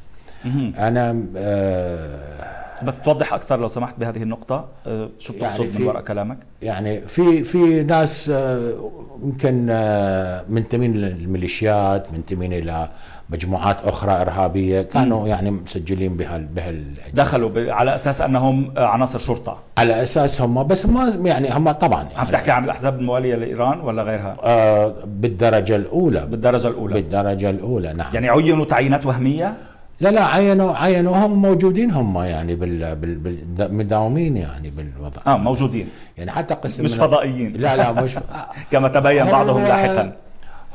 أنا 0.78 1.24
آه 1.36 2.54
بس 2.84 2.98
توضح 3.00 3.32
أكثر 3.32 3.60
لو 3.60 3.68
سمحت 3.68 3.98
بهذه 3.98 4.22
النقطة 4.22 4.68
آه، 4.86 5.08
شو 5.18 5.32
يعني 5.32 5.54
بتقصد 5.54 5.70
في- 5.70 5.82
من 5.82 5.88
وراء 5.88 6.02
كلامك؟ 6.02 6.38
يعني 6.62 7.00
في 7.00 7.44
في 7.44 7.82
ناس 7.82 8.30
آه، 8.30 8.90
يمكن 9.22 9.66
آه، 9.70 10.44
منتمين 10.48 10.92
للميليشيات 10.96 12.12
منتمين 12.12 12.52
إلى 12.52 12.88
مجموعات 13.30 13.76
أخرى 13.84 14.12
إرهابية 14.12 14.82
كانوا 14.82 15.28
يعني 15.28 15.50
مسجلين 15.50 16.16
بهال 16.16 16.44
بهال 16.44 16.84
دخلوا 17.14 17.48
ب- 17.48 17.68
على 17.68 17.94
أساس 17.94 18.20
أنهم 18.20 18.72
آه، 18.76 18.86
عناصر 18.86 19.18
شرطة. 19.18 19.58
على 19.78 20.02
أساس 20.02 20.40
هم 20.40 20.62
بس 20.66 20.86
ما 20.86 21.12
يعني 21.24 21.52
هم 21.52 21.70
طبعا 21.70 22.00
عم 22.00 22.08
يعني 22.16 22.30
تحكي 22.32 22.50
عن 22.50 22.64
الأحزاب 22.64 22.98
الموالية 22.98 23.34
لإيران 23.34 23.80
ولا 23.80 24.02
غيرها؟ 24.02 24.36
آه 24.44 24.94
بالدرجة 25.06 25.76
الأولى. 25.76 26.26
بالدرجة 26.26 26.68
الأولى. 26.68 26.94
بالدرجة 26.94 27.50
الأولى 27.50 27.92
نعم. 27.92 28.14
يعني 28.14 28.28
عينوا 28.28 28.64
تعيينات 28.64 29.06
وهمية؟ 29.06 29.54
لا 30.00 30.08
لا 30.08 30.24
عينوا 30.24 30.76
عينوا 30.76 31.16
هم 31.16 31.42
موجودين 31.42 31.90
هم 31.90 32.18
يعني 32.18 32.54
بال 32.54 32.96
بال 32.96 33.14
بال 33.14 33.74
مداومين 33.74 34.36
يعني 34.36 34.70
بالوضع. 34.70 35.20
آه 35.26 35.36
موجودين. 35.36 35.88
يعني 36.18 36.30
حتى 36.30 36.54
قسم 36.54 36.84
مش 36.84 36.94
فضائيين. 36.94 37.52
لا 37.52 37.76
لا 37.76 37.92
مش 37.92 38.14
كما 38.72 38.88
تبين 38.88 39.24
بعضهم 39.24 39.62
لاحقا. 39.64 40.12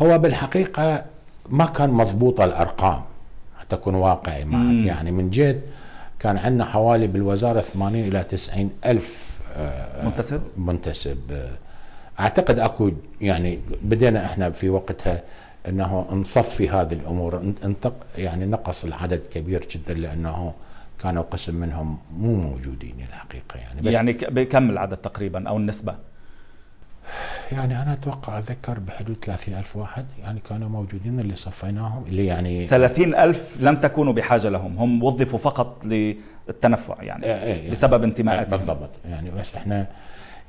هو 0.01 0.17
بالحقيقة 0.17 1.03
ما 1.49 1.65
كان 1.65 1.89
مضبوطة 1.89 2.45
الأرقام 2.45 3.01
حتى 3.59 3.75
أكون 3.75 3.95
واقعي 3.95 4.45
معك 4.45 4.85
يعني 4.85 5.11
من 5.11 5.29
جد 5.29 5.61
كان 6.19 6.37
عندنا 6.37 6.65
حوالي 6.65 7.07
بالوزارة 7.07 7.61
80 7.61 7.95
إلى 7.95 8.23
90 8.23 8.71
ألف 8.85 9.39
آه، 9.55 10.05
منتسب؟ 10.05 10.41
منتسب 10.57 11.47
أعتقد 12.19 12.59
أكو 12.59 12.91
يعني 13.21 13.59
بدينا 13.81 14.25
إحنا 14.25 14.49
في 14.49 14.69
وقتها 14.69 15.21
أنه 15.67 16.07
نصفي 16.11 16.69
هذه 16.69 16.99
انتق 17.63 17.93
يعني 18.17 18.45
نقص 18.45 18.85
العدد 18.85 19.21
كبير 19.31 19.67
جدا 19.71 19.93
لأنه 19.93 20.53
كانوا 20.99 21.23
قسم 21.23 21.55
منهم 21.55 21.97
مو 22.17 22.35
موجودين 22.35 22.95
الحقيقة 23.09 23.59
يعني 23.59 23.81
بس 23.81 23.93
يعني 23.93 24.13
بكم 24.13 24.69
العدد 24.69 24.97
تقريبا 24.97 25.49
أو 25.49 25.57
النسبة؟ 25.57 25.95
يعني 27.51 27.81
أنا 27.81 27.93
أتوقع 27.93 28.39
أتذكر 28.39 28.79
بحدود 28.79 29.17
30 29.25 29.53
ألف 29.55 29.75
واحد 29.75 30.05
يعني 30.23 30.39
كانوا 30.39 30.69
موجودين 30.69 31.19
اللي 31.19 31.35
صفيناهم 31.35 32.03
اللي 32.07 32.25
يعني 32.25 32.67
30 32.67 33.15
ألف 33.15 33.57
لم 33.59 33.75
تكونوا 33.75 34.13
بحاجة 34.13 34.49
لهم 34.49 34.77
هم 34.77 35.03
وظفوا 35.03 35.39
فقط 35.39 35.85
للتنفع 35.85 37.03
يعني 37.03 37.25
إيه 37.25 37.43
إيه 37.43 37.53
يعني 37.55 37.69
بسبب 37.69 38.03
انتماءاتهم 38.03 38.57
بالضبط 38.59 38.89
يعني 39.05 39.31
بس 39.31 39.55
إحنا 39.55 39.87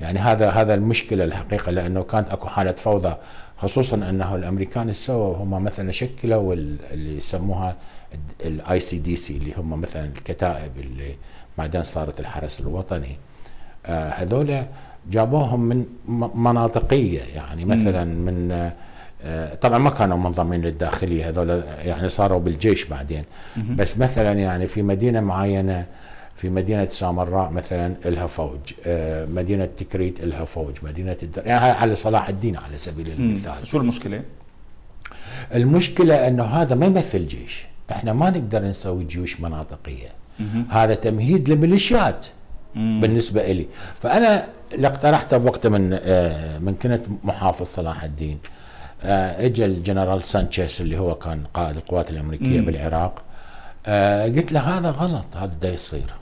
يعني 0.00 0.18
هذا 0.18 0.50
هذا 0.50 0.74
المشكلة 0.74 1.24
الحقيقة 1.24 1.72
لأنه 1.72 2.02
كانت 2.02 2.30
أكو 2.30 2.48
حالة 2.48 2.72
فوضى 2.72 3.14
خصوصا 3.56 3.96
أنه 3.96 4.34
الأمريكان 4.34 4.92
سووا 4.92 5.36
هم 5.36 5.64
مثلا 5.64 5.90
شكلوا 5.92 6.54
ال- 6.54 6.76
اللي 6.92 7.16
يسموها 7.16 7.76
ال 8.44 8.80
ICDC 8.80 9.36
اللي 9.36 9.54
هم 9.56 9.80
مثلا 9.80 10.04
الكتائب 10.04 10.78
اللي 10.78 11.14
بعدين 11.58 11.82
صارت 11.84 12.20
الحرس 12.20 12.60
الوطني. 12.60 13.16
آه 13.86 14.10
هذول 14.10 14.64
جابوهم 15.10 15.60
من 15.60 15.84
مناطقية 16.34 17.20
يعني 17.20 17.64
مثلا 17.64 18.04
من 18.04 18.70
آه، 19.24 19.54
طبعا 19.54 19.78
ما 19.78 19.90
كانوا 19.90 20.16
منضمين 20.18 20.60
للداخلية 20.60 21.28
هذول 21.28 21.62
يعني 21.84 22.08
صاروا 22.08 22.40
بالجيش 22.40 22.84
بعدين. 22.84 23.24
بس 23.76 23.98
مثلا 23.98 24.32
يعني 24.32 24.66
في 24.66 24.82
مدينة 24.82 25.20
معينة 25.20 25.86
في 26.36 26.50
مدينة 26.50 26.88
سامراء 26.88 27.50
مثلا 27.50 27.94
لها 28.04 28.26
فوج 28.26 28.58
آه، 28.86 29.26
مدينة 29.26 29.64
تكريت 29.64 30.24
لها 30.24 30.44
فوج 30.44 30.74
مدينة 30.82 31.16
الدور... 31.22 31.46
يعني 31.46 31.64
على 31.70 31.94
صلاح 31.94 32.28
الدين 32.28 32.56
على 32.56 32.76
سبيل 32.76 33.10
المثال. 33.10 33.66
شو 33.66 33.78
المشكلة؟ 33.78 34.22
المشكلة 35.54 36.28
إنه 36.28 36.44
هذا 36.44 36.74
ما 36.74 36.86
يمثل 36.86 37.26
جيش. 37.26 37.64
إحنا 37.90 38.12
ما 38.12 38.30
نقدر 38.30 38.64
نسوي 38.64 39.04
جيوش 39.04 39.40
مناطقية. 39.40 40.08
هذا 40.68 40.94
تمهيد 40.94 41.48
لميليشيات. 41.48 42.26
بالنسبة 42.74 43.50
إلي. 43.50 43.66
فأنا 44.02 44.46
اللي 44.74 44.86
اقترحته 44.86 45.36
بوقت 45.36 45.66
من 45.66 45.98
آه، 46.02 46.58
من 46.58 46.74
كنت 46.74 47.00
محافظ 47.24 47.66
صلاح 47.66 48.04
الدين. 48.04 48.38
آه، 49.02 49.46
اجى 49.46 49.64
الجنرال 49.64 50.24
سانشيز 50.24 50.80
اللي 50.80 50.98
هو 50.98 51.14
كان 51.14 51.44
قائد 51.54 51.76
القوات 51.76 52.10
الأمريكية 52.10 52.60
بالعراق. 52.60 53.22
آه، 53.86 54.24
قلت 54.24 54.52
له 54.52 54.60
هذا 54.60 54.90
غلط 54.90 55.24
هذا 55.36 55.52
دا 55.62 55.72
يصير. 55.72 56.14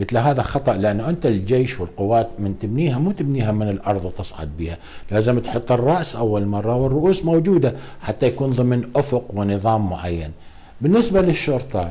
قلت 0.00 0.12
له 0.12 0.30
هذا 0.30 0.42
خطأ 0.42 0.72
لأنه 0.72 1.08
أنت 1.08 1.26
الجيش 1.26 1.80
والقوات 1.80 2.28
من 2.38 2.58
تبنيها 2.58 2.98
مو 2.98 3.12
تبنيها 3.12 3.52
من 3.52 3.68
الأرض 3.68 4.04
وتصعد 4.04 4.48
بها 4.58 4.76
لازم 5.10 5.38
تحط 5.38 5.72
الرأس 5.72 6.16
أول 6.16 6.46
مرة 6.46 6.76
والرؤوس 6.76 7.24
موجودة 7.24 7.74
حتى 8.02 8.26
يكون 8.26 8.50
ضمن 8.52 8.90
أفق 8.96 9.24
ونظام 9.34 9.90
معين. 9.90 10.32
بالنسبة 10.80 11.22
للشرطة 11.22 11.90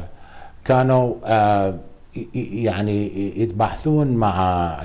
كانوا 0.65 1.13
آه 1.25 1.75
يعني 2.63 3.11
يتبحثون 3.41 4.07
مع 4.07 4.35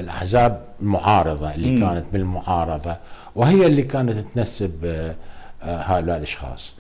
الأحزاب 0.01 0.65
المعارضة 0.81 1.55
اللي 1.55 1.71
م. 1.71 1.79
كانت 1.79 2.05
بالمعارضة 2.13 2.97
وهي 3.37 3.67
اللي 3.67 3.83
كانت 3.83 4.27
تنسب 4.35 4.85
آه، 4.85 5.15
آه، 5.63 5.83
هؤلاء 5.83 6.17
الأشخاص. 6.17 6.77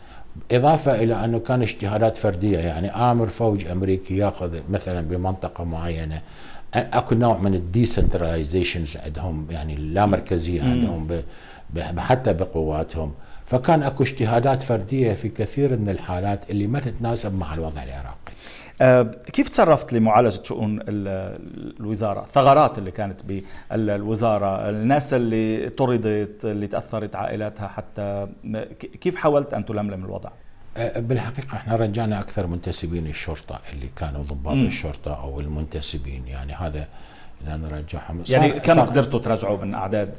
إضافة 0.53 0.95
إلى 0.95 1.25
أنه 1.25 1.39
كان 1.39 1.63
اجتهادات 1.63 2.17
فردية 2.17 2.59
يعني 2.59 2.91
آمر 2.91 3.29
فوج 3.29 3.67
أمريكي 3.67 4.17
يأخذ 4.17 4.59
مثلا 4.71 5.01
بمنطقة 5.01 5.65
معينة 5.65 6.23
أكو 6.75 7.15
نوع 7.15 7.39
من 7.39 7.55
الديسنتراليزيشنز 7.55 8.97
عندهم 8.97 9.47
يعني 9.51 9.75
اللامركزية 9.75 10.63
عندهم 10.63 11.23
حتى 11.99 12.33
بقواتهم. 12.33 13.13
فكان 13.47 13.83
أكو 13.83 14.03
اجتهادات 14.03 14.63
فردية 14.63 15.13
في 15.13 15.29
كثير 15.29 15.77
من 15.77 15.89
الحالات 15.89 16.51
اللي 16.51 16.67
ما 16.67 16.81
تتناسب 16.81 17.39
مع 17.39 17.55
الوضع 17.55 17.83
العراقي. 17.83 18.24
كيف 19.33 19.49
تصرفت 19.49 19.93
لمعالجة 19.93 20.43
شؤون 20.43 20.81
الوزارة 20.89 22.21
الثغرات 22.21 22.79
اللي 22.79 22.91
كانت 22.91 23.21
بالوزارة 23.71 24.71
الناس 24.71 25.15
اللي 25.15 25.71
طردت 25.71 26.45
اللي 26.45 26.67
تأثرت 26.67 27.15
عائلاتها 27.17 27.69
حتى 27.69 28.29
كيف 29.01 29.17
حاولت 29.17 29.55
أن 29.55 29.65
تلملم 29.65 30.05
الوضع؟ 30.05 30.31
أه، 30.77 31.01
بالحقيقة 31.01 31.57
إحنا 31.57 31.77
رجعنا 31.77 32.21
أكثر 32.21 32.47
منتسبين 32.47 33.07
الشرطة 33.07 33.59
اللي 33.73 33.87
كانوا 33.97 34.23
ضباط 34.23 34.55
م. 34.55 34.67
الشرطة 34.67 35.23
أو 35.23 35.41
المنتسبين 35.41 36.27
يعني 36.27 36.53
هذا 36.53 36.89
نرجعهم 37.49 38.23
يعني 38.29 38.61
كم 38.61 38.81
قدرتوا 38.81 39.21
ترجعوا 39.21 39.65
من 39.65 39.75
أعداد؟ 39.75 40.17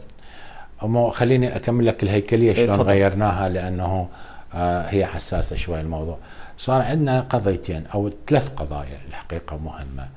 خليني 1.11 1.55
أكمل 1.55 1.85
لك 1.85 2.03
الهيكلية 2.03 2.51
إيه، 2.51 2.65
شلون 2.65 2.81
غيرناها 2.81 3.49
لأنه 3.49 4.07
هي 4.89 5.05
حساسة 5.05 5.55
شوي 5.55 5.81
الموضوع. 5.81 6.17
صار 6.57 6.81
عندنا 6.81 7.21
قضيتين 7.21 7.83
أو 7.93 8.09
ثلاث 8.27 8.49
قضايا 8.49 8.97
الحقيقة 9.07 9.57
مهمة. 9.57 10.07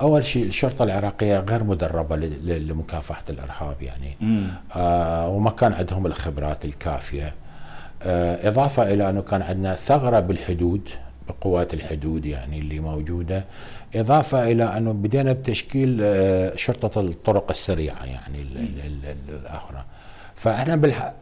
أول 0.00 0.24
شيء 0.24 0.46
الشرطة 0.46 0.82
العراقية 0.82 1.38
غير 1.38 1.64
مدربة 1.64 2.16
لمكافحة 2.16 3.22
الإرهاب 3.30 3.82
يعني. 3.82 4.16
آه 4.76 5.28
وما 5.28 5.50
كان 5.50 5.72
عندهم 5.72 6.06
الخبرات 6.06 6.64
الكافية. 6.64 7.34
آه 8.02 8.48
إضافة 8.48 8.94
إلى 8.94 9.10
أنه 9.10 9.22
كان 9.22 9.42
عندنا 9.42 9.74
ثغرة 9.74 10.20
بالحدود 10.20 10.88
بقوات 11.28 11.74
الحدود 11.74 12.26
يعني 12.26 12.58
اللي 12.58 12.80
موجودة. 12.80 13.44
إضافة 13.96 14.52
إلى 14.52 14.64
أنه 14.64 14.92
بدينا 14.92 15.32
بتشكيل 15.32 15.98
آه 16.02 16.56
شرطة 16.56 17.00
الطرق 17.00 17.50
السريعة 17.50 18.04
يعني 18.04 18.42
الاخرى 19.28 19.84
فاحنا 20.44 20.76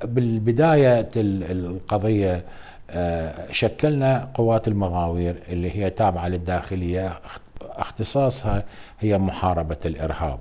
بالبداية 0.04 1.08
القضية 1.16 2.44
آه، 2.90 3.52
شكلنا 3.52 4.28
قوات 4.34 4.68
المغاوير 4.68 5.36
اللي 5.48 5.70
هي 5.76 5.90
تابعة 5.90 6.28
للداخلية 6.28 7.20
اختصاصها 7.60 8.64
هي 9.00 9.18
محاربة 9.18 9.76
الإرهاب 9.84 10.38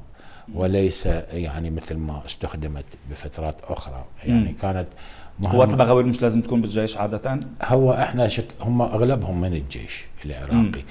وليس 0.56 1.06
يعني 1.34 1.70
مثل 1.70 1.98
ما 1.98 2.22
استخدمت 2.26 2.86
بفترات 3.12 3.56
أخرى. 3.70 4.06
يعني 4.26 4.54
كانت 4.54 4.88
قوات 5.44 5.74
المغاوير 5.74 6.06
مش 6.06 6.22
لازم 6.22 6.42
تكون 6.42 6.62
بالجيش 6.62 6.98
عادة؟ 6.98 7.40
هو 7.64 7.94
إحنا 7.94 8.28
شك 8.28 8.48
هم 8.62 8.82
أغلبهم 8.82 9.42
من 9.42 9.54
الجيش 9.54 10.06
العراقي. 10.26 10.84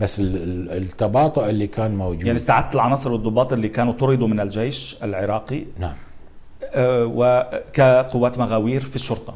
بس 0.00 0.20
التباطؤ 0.20 1.48
اللي 1.48 1.66
كان 1.66 1.94
موجود 1.94 2.26
يعني 2.26 2.36
استعدت 2.36 2.74
العناصر 2.74 3.12
والضباط 3.12 3.52
اللي 3.52 3.68
كانوا 3.68 3.92
طردوا 3.92 4.28
من 4.28 4.40
الجيش 4.40 4.96
العراقي؟ 5.02 5.64
نعم. 5.78 5.94
وكقوات 6.76 8.38
مغاوير 8.38 8.80
في 8.80 8.96
الشرطة. 8.96 9.34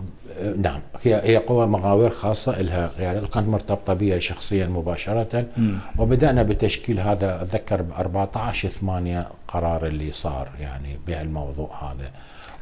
نعم. 0.56 0.80
هي 1.02 1.20
هي 1.24 1.36
قوة 1.36 1.66
مغاوير 1.66 2.10
خاصة 2.10 2.60
لها 2.62 2.90
قيادات 2.98 3.22
وكانت 3.22 3.48
مرتبطة 3.48 3.94
بي 3.94 4.20
شخصيا 4.20 4.66
مباشرة. 4.66 5.44
م. 5.56 5.74
وبدأنا 5.98 6.42
بتشكيل 6.42 7.00
هذا 7.00 7.42
أتذكر 7.42 7.82
ب 7.82 7.92
14 7.98 8.68
8 8.68 9.28
قرار 9.48 9.86
اللي 9.86 10.12
صار 10.12 10.48
يعني 10.60 10.98
بهالموضوع 11.06 11.70
هذا. 11.82 12.10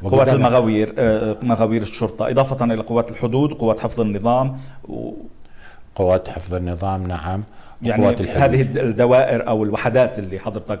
قوات 0.03 0.29
المغاوير 0.29 0.93
آه، 0.97 1.37
مغاوير 1.41 1.81
الشرطة 1.81 2.29
إضافة 2.29 2.65
إلى 2.65 2.81
قوات 2.81 3.11
الحدود 3.11 3.53
قوات 3.53 3.79
حفظ 3.79 4.01
النظام 4.01 4.57
و... 4.87 5.11
قوات 5.95 6.29
حفظ 6.29 6.53
النظام 6.53 7.07
نعم. 7.07 7.41
يعني 7.81 8.07
هذه 8.27 8.61
الدوائر 8.61 9.47
أو 9.47 9.63
الوحدات 9.63 10.19
اللي 10.19 10.39
حضرتك 10.39 10.79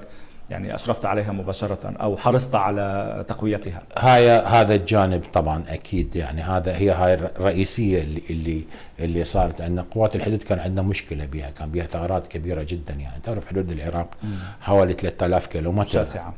يعني 0.49 0.75
أشرفت 0.75 1.05
عليها 1.05 1.31
مباشرة 1.31 1.93
أو 2.01 2.17
حرصت 2.17 2.55
على 2.55 3.25
تقويتها. 3.27 3.81
هاي 3.97 4.29
هذا 4.29 4.75
الجانب 4.75 5.23
طبعا 5.33 5.63
أكيد 5.67 6.15
يعني 6.15 6.41
هذا 6.41 6.77
هي 6.77 6.91
هاي 6.91 7.13
الرئيسية 7.13 8.01
اللي 8.01 8.21
اللي 8.29 8.63
اللي 8.99 9.23
صارت 9.23 9.61
عندنا 9.61 9.85
قوات 9.91 10.15
الحدود 10.15 10.43
كان 10.43 10.59
عندنا 10.59 10.81
مشكلة 10.81 11.25
بها 11.25 11.49
كان 11.49 11.71
بها 11.71 11.85
ثغرات 11.85 12.27
كبيرة 12.27 12.63
جدا 12.63 12.93
يعني. 12.93 13.21
تعرف 13.23 13.47
حدود 13.47 13.71
العراق 13.71 14.09
حوالي 14.61 14.93
3000 14.93 15.47
كيلومتر. 15.47 15.89
شاسعة. 15.89 16.33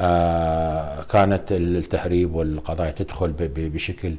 آه 0.00 1.02
كانت 1.02 1.52
التهريب 1.52 2.34
والقضايا 2.34 2.90
تدخل 2.90 3.34
بشكل 3.48 4.14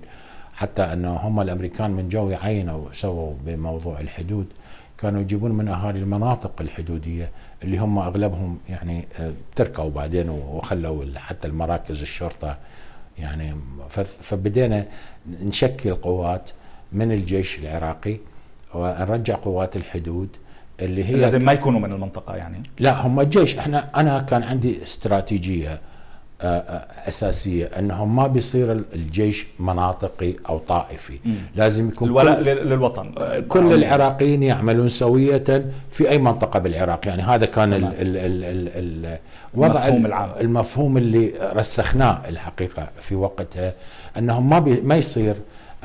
حتى 0.54 0.82
انه 0.82 1.16
هم 1.16 1.42
الأمريكان 1.42 1.92
من 1.92 2.10
جو 2.10 2.34
عينوا 2.44 2.86
سووا 2.92 3.34
بموضوع 3.46 4.00
الحدود 4.00 4.46
كانوا 4.98 5.22
يجيبون 5.22 5.52
من 5.52 5.68
أهالي 5.68 6.00
المناطق 6.00 6.52
الحدودية 6.62 7.30
اللي 7.64 7.78
هم 7.78 7.98
أغلبهم 8.00 8.58
يعني 8.70 9.08
آه، 9.20 9.34
تركوا 9.56 9.90
بعدين 9.90 10.30
وخلوا 10.30 11.06
حتى 11.16 11.48
المراكز 11.48 12.02
الشرطة 12.02 12.58
يعني 13.20 13.56
فبدينا 14.22 14.86
نشكل 15.44 15.94
قوات 15.94 16.50
من 16.92 17.12
الجيش 17.12 17.60
العراقي 17.60 18.18
ونرجع 18.74 19.36
قوات 19.36 19.76
الحدود 19.76 20.30
اللي 20.82 21.04
هي 21.04 21.16
لازم 21.16 21.46
ما 21.46 21.54
يكونوا 21.54 21.80
من 21.80 21.92
المنطقة 21.92 22.36
يعني؟ 22.36 22.64
لا 22.80 23.08
هم 23.08 23.20
الجيش 23.20 23.58
إحنا 23.58 23.90
أنا 23.96 24.20
كان 24.20 24.44
عندي 24.44 24.84
استراتيجية 24.84 25.82
أساسية 27.08 27.66
أنهم 27.80 28.16
ما 28.16 28.28
بيصير 28.28 28.72
الجيش 28.72 29.48
مناطقي 29.60 30.34
أو 30.50 30.58
طائفي. 30.58 31.20
مم. 31.26 31.36
لازم 31.56 31.88
يكون 31.88 32.08
الولاء 32.08 32.40
للوطن. 32.42 33.12
كل 33.48 33.74
العراقيين 33.74 34.44
يعملون 34.44 34.88
سوية 34.88 35.66
في 35.92 36.10
أي 36.10 36.18
منطقة 36.18 36.60
بالعراق. 36.60 37.08
يعني 37.08 37.22
هذا 37.22 37.46
كان 37.46 37.74
ال 37.74 37.84
ال 37.84 38.68
ال 38.76 39.18
الوضع 39.54 39.88
المفهوم 39.88 40.06
العام. 40.06 40.30
المفهوم 40.42 40.98
اللي 40.98 41.34
رسخناه 41.56 42.22
الحقيقة 42.28 42.88
في 43.02 43.16
وقتها 43.16 43.74
أنهم 44.18 44.50
ما 44.50 44.60
ما 44.84 44.96
يصير 44.96 45.36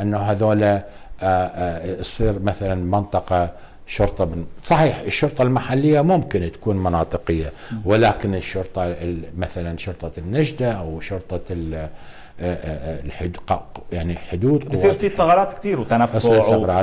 أنه 0.00 0.18
هذول 0.18 0.80
يصير 2.00 2.38
مثلا 2.38 2.74
منطقة 2.74 3.50
شرطة 3.86 4.24
من 4.24 4.46
صحيح 4.64 4.98
الشرطة 4.98 5.42
المحلية 5.42 6.00
ممكن 6.00 6.52
تكون 6.52 6.76
مناطقية 6.76 7.52
ولكن 7.84 8.34
الشرطة 8.34 8.96
مثلا 9.36 9.78
شرطة 9.78 10.12
النجدة 10.18 10.72
أو 10.72 11.00
شرطة 11.00 11.40
آه، 11.50 11.90
آه، 12.40 12.54
آه، 12.54 13.04
الحدود 13.04 13.36
يعني 13.92 14.16
حدود 14.16 14.68
بصير 14.68 14.92
في 14.92 15.08
ثغرات 15.08 15.52
كثير 15.52 15.80
وتنفع 15.80 16.18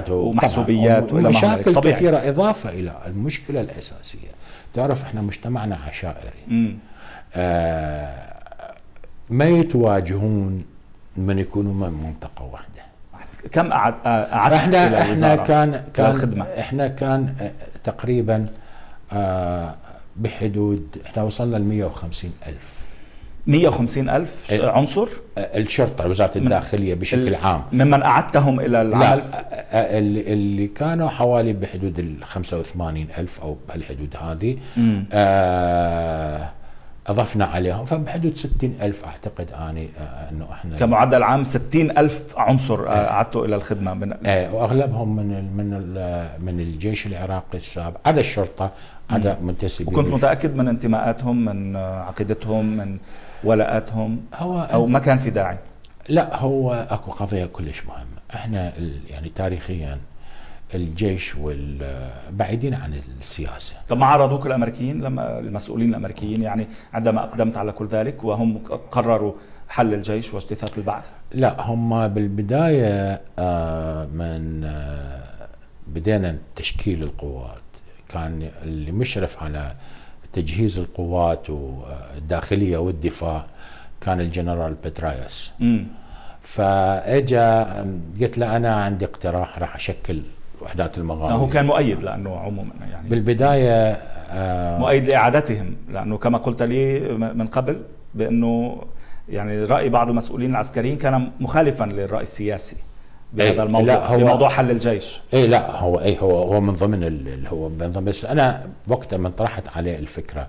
ومحسوبيات 0.10 1.14
ومشاكل 1.14 1.80
كثيرة 1.80 2.18
إضافة 2.18 2.70
إلى 2.70 3.02
المشكلة 3.06 3.62
الأساسية. 3.62 4.28
تعرف 4.74 5.04
إحنا 5.04 5.22
مجتمعنا 5.22 5.76
عشائري. 5.76 6.78
آه 7.36 8.34
ما 9.30 9.46
يتواجهون 9.46 10.66
من 11.18 11.40
يكونوا 11.40 11.74
من 11.74 12.04
منطقة 12.04 12.44
واحدة. 12.52 12.93
كم 13.52 13.74
قعدت 13.74 14.06
إحنا 14.06 15.02
إحنا 15.02 15.36
كان 15.36 15.84
كان 15.94 16.12
الخدمة. 16.12 16.46
إحنا 16.60 16.88
كان 16.88 17.36
تقريبا 17.84 18.46
بحدود 20.16 20.98
إحنا 21.06 21.24
وصلنا 21.24 21.58
ل 21.58 21.64
150 21.64 22.32
ألف. 22.48 22.84
150 23.48 24.10
ألف؟ 24.10 24.52
عنصر؟ 24.52 25.08
الشرطة 25.38 26.08
وزارة 26.08 26.38
الداخلية 26.38 26.94
بشكل 26.94 27.36
عام. 27.36 27.64
ممن 27.72 28.04
أعدتهم 28.04 28.60
إلى 28.60 28.82
العمل؟ 28.82 29.04
لا 29.04 29.24
اللي 29.74 30.68
كانوا 30.68 31.10
حوالي 31.10 31.54
بحدود 31.54 32.00
ال 32.00 32.24
85 32.24 33.08
ألف 33.18 33.42
أو 33.42 33.58
بهالحدود 33.70 34.16
هذه. 34.22 34.58
آه 35.14 36.50
أضفنا 37.08 37.46
عليهم 37.46 37.86
فبحدود 37.86 38.36
60 38.38 38.76
ألف 38.82 39.06
أعتقد 39.06 39.52
أني 39.52 39.90
آه، 40.00 40.30
إنه 40.30 40.48
إحنا 40.52 40.78
كمعدل 40.78 41.24
عام 41.24 41.44
60 41.44 41.98
ألف 41.98 42.24
عنصر 42.38 42.88
آه، 42.88 42.92
أعدتوا 43.12 43.46
إلى 43.46 43.56
الخدمة 43.56 43.94
من 43.94 44.14
إيه 44.14 44.50
وأغلبهم 44.50 45.16
من 45.16 45.32
ال 45.34 45.58
من 45.58 45.74
ال 45.74 46.28
من 46.40 46.60
الجيش 46.60 47.08
العراقي 47.08 47.58
السابق. 47.58 47.98
عدا 48.06 48.20
الشرطة 48.22 48.72
عدا 49.10 49.38
منتسبين 49.42 49.94
وكنت 49.94 50.14
متأكد 50.14 50.56
من 50.56 50.68
انتماءاتهم 50.68 51.46
من 51.46 51.76
عقيدتهم 51.78 52.66
من 52.66 52.98
ولاءاتهم؟ 53.44 54.22
هو 54.36 54.60
أو 54.74 54.86
ما 54.86 55.00
كان 55.00 55.18
في 55.20 55.30
داعي؟ 55.30 55.58
لا 56.10 56.38
هو 56.38 56.88
أكو 56.90 57.12
قضية 57.12 57.46
كلش 57.46 57.86
مهمة. 57.86 58.24
إحنا 58.36 58.74
يعني 59.10 59.30
تاريخيا 59.30 59.98
الجيش 60.76 61.36
والبعيدين 61.36 62.74
عن 62.74 62.94
السياسة. 63.20 63.76
طب 63.90 63.98
ما 63.98 64.06
عرضوك 64.06 64.46
الأمريكيين 64.46 65.02
لما 65.02 65.40
المسؤولين 65.40 65.90
الأمريكيين 65.90 66.42
يعني 66.42 66.68
عندما 66.94 67.24
أقدمت 67.24 67.58
على 67.58 67.72
كل 67.72 67.88
ذلك 67.88 68.24
وهم 68.24 68.58
قرروا 68.92 69.34
حل 69.70 69.94
الجيش 69.94 70.34
واجتثاث 70.34 70.78
البعث. 70.78 71.04
لا 71.34 71.62
هم 71.62 72.08
بالبداية 72.08 73.22
آه، 73.40 74.06
من 74.06 74.64
آه، 74.64 75.24
بدينا 75.88 76.38
تشكيل 76.56 77.04
القوات. 77.04 77.58
كان 78.10 78.50
اللي 78.64 78.92
مشرف 78.92 79.44
على 79.44 79.76
تجهيز 80.34 80.80
القوات 80.80 81.50
والداخلية 81.50 82.78
والدفاع 82.78 83.46
كان 84.02 84.20
الجنرال 84.20 84.74
بترايس. 84.74 85.52
فاجا 86.42 87.64
قلت 88.22 88.38
له 88.38 88.58
أنا 88.58 88.76
عندي 88.76 89.06
اقتراح 89.06 89.60
راح 89.60 89.76
أشكل 89.76 90.22
وحدات 90.64 90.98
المغامرة. 90.98 91.34
هو 91.34 91.48
كان 91.48 91.66
مؤيد 91.66 92.04
لأنه 92.04 92.38
عموما 92.40 92.74
يعني. 92.92 93.10
بالبداية 93.10 93.98
آه 94.32 94.78
مؤيد 94.80 95.08
لإعادتهم 95.08 95.76
لأنه 95.92 96.18
كما 96.18 96.38
قلت 96.38 96.62
لي 96.62 97.00
من 97.18 97.48
قبل 97.48 97.82
بأنه 98.16 98.82
يعني 99.30 99.64
رأي 99.64 99.90
بعض 99.90 100.10
المسؤولين 100.10 100.52
العسكريين 100.52 100.98
كان 100.98 101.32
مخالفا 101.40 101.84
للرأي 101.84 102.22
السياسي. 102.22 102.76
بهذا 103.34 103.52
إيه 103.52 103.64
الموضوع 103.64 103.94
لا 103.94 104.08
هو 104.08 104.18
بموضوع 104.18 104.50
حل 104.50 104.72
الجيش. 104.72 105.22
اي 105.34 105.48
لا 105.48 105.80
هو 105.80 106.00
اي 106.00 106.18
هو 106.20 106.44
هو 106.44 106.62
من 106.62 106.74
ضمن 106.74 107.04
اللي 107.04 107.50
هو 107.50 107.70
من 107.70 107.92
ضمن 107.92 108.06
بس 108.06 108.26
أنا 108.26 108.68
وقتها 108.88 109.18
من 109.18 109.32
طرحت 109.32 109.68
عليه 109.78 110.00
الفكرة 110.00 110.48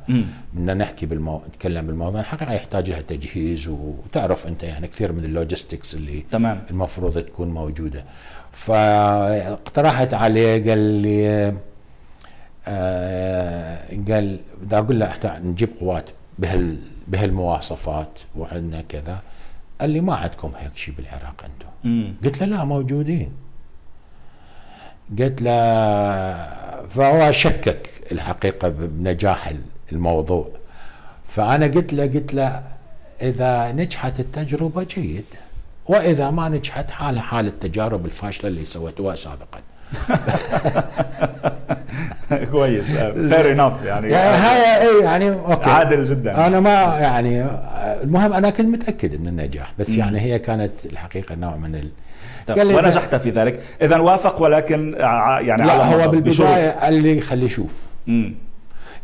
إن 0.57 0.79
نحكي 0.79 1.07
بالمو... 1.07 1.43
نتكلم 1.49 1.87
بالموضوع 1.87 2.21
الحقيقة 2.21 2.53
يحتاج 2.53 2.91
لها 2.91 3.01
تجهيز 3.01 3.69
وتعرف 3.69 4.47
أنت 4.47 4.63
يعني 4.63 4.87
كثير 4.89 5.13
من 5.13 5.25
ال 5.25 5.32
logistics 5.32 5.95
اللي 5.95 6.25
تمام. 6.31 6.63
المفروض 6.71 7.19
تكون 7.19 7.49
موجودة. 7.49 8.05
فاقترحت 8.53 10.15
عليه 10.15 10.71
قال 10.71 10.79
لي 10.79 11.55
آه 12.69 13.79
قال 14.09 14.39
بدي 14.63 14.79
أقول 14.79 15.01
له 15.01 15.07
إحنا 15.07 15.39
نجيب 15.39 15.69
قوات 15.81 16.11
بهال 16.39 16.77
بهالمواصفات 17.09 18.19
وعندنا 18.37 18.83
كذا. 18.89 19.19
قال 19.81 19.91
لي 19.91 20.01
ما 20.01 20.15
عندكم 20.17 20.53
هيك 20.59 20.77
شيء 20.77 20.95
بالعراق 20.95 21.45
أنتم 21.45 22.15
قلت 22.25 22.41
له 22.41 22.47
لا 22.47 22.65
موجودين. 22.65 23.33
قلت 25.19 25.43
له 25.43 25.53
فهو 26.89 27.33
شكك 27.33 27.89
الحقيقة 28.13 28.69
بنجاح 28.69 29.53
الموضوع. 29.93 30.49
فأنا 31.29 31.67
قلت 31.67 31.93
له 31.93 32.03
قلت 32.03 32.35
له 32.35 32.63
إذا 33.23 33.73
نجحت 33.73 34.21
التجربة 34.21 34.83
جيد. 34.83 35.25
وإذا 35.87 36.31
ما 36.31 36.49
نجحت 36.49 36.91
حال 36.91 37.19
حال 37.21 37.47
التجارب 37.47 38.07
الفاشلة 38.07 38.49
اللي 38.49 38.65
سويتوها 38.65 39.15
سابقا. 39.15 39.61
كويس. 42.53 42.85
Fair 43.33 43.53
enough 43.53 43.83
يعني. 43.83 44.15
هاي 44.15 44.89
اي 44.89 45.03
يعني 45.05 45.31
okay. 45.31 45.71
عادل 45.71 46.03
جدا. 46.03 46.47
أنا 46.47 46.61
ما 46.61 46.71
يعني 46.99 47.45
المهم 48.05 48.33
أنا 48.33 48.51
كنت 48.51 48.67
متأكد 48.67 49.21
من 49.21 49.29
النجاح 49.29 49.73
بس 49.79 49.97
يعني 49.97 50.21
هي 50.21 50.39
كانت 50.39 50.87
الحقيقة 50.87 51.35
نوع 51.35 51.57
من 51.57 51.75
ال 51.75 51.91
قال 52.49 52.67
لي 52.67 52.75
ونجحت 52.75 53.15
في 53.15 53.31
ذلك. 53.31 53.61
إذا 53.83 53.99
وافق 53.99 54.43
ولكن 54.43 54.97
يعني 55.41 55.67
لا 55.67 55.85
هو 55.85 56.11
بالبداية 56.11 56.71
قال 56.71 56.95
لي 56.95 57.21
خلي 57.21 57.49
شوف 57.49 57.73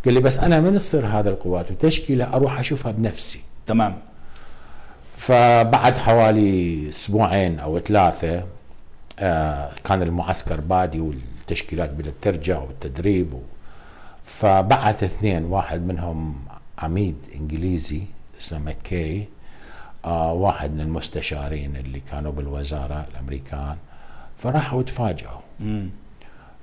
قال 0.04 0.14
لي 0.14 0.20
بس 0.20 0.38
أنا 0.38 0.60
من 0.60 0.76
تصير 0.76 1.06
هذا 1.06 1.30
القوات 1.30 1.70
وتشكيلة 1.70 2.34
أروح 2.34 2.58
أشوفها 2.58 2.92
بنفسي. 2.92 3.40
تمام. 3.66 3.98
فبعد 5.16 5.98
حوالي 5.98 6.88
أسبوعين 6.88 7.58
أو 7.58 7.78
ثلاثة 7.78 8.44
آه 9.18 9.70
كان 9.84 10.02
المعسكر 10.02 10.60
بادي 10.60 11.00
والتشكيلات 11.00 11.90
بدأت 11.90 12.14
ترجع 12.22 12.58
والتدريب 12.58 13.34
و... 13.34 13.40
فبعث 14.24 15.04
اثنين 15.04 15.44
واحد 15.44 15.86
منهم 15.86 16.34
عميد 16.78 17.16
إنجليزي 17.40 18.02
اسمه 18.40 18.58
مكي 18.58 19.28
آه 20.04 20.32
واحد 20.32 20.74
من 20.74 20.80
المستشارين 20.80 21.76
اللي 21.76 22.00
كانوا 22.00 22.32
بالوزارة 22.32 23.06
الأمريكان. 23.10 23.76
فراحوا 24.38 24.82
تفاجئوا. 24.82 25.40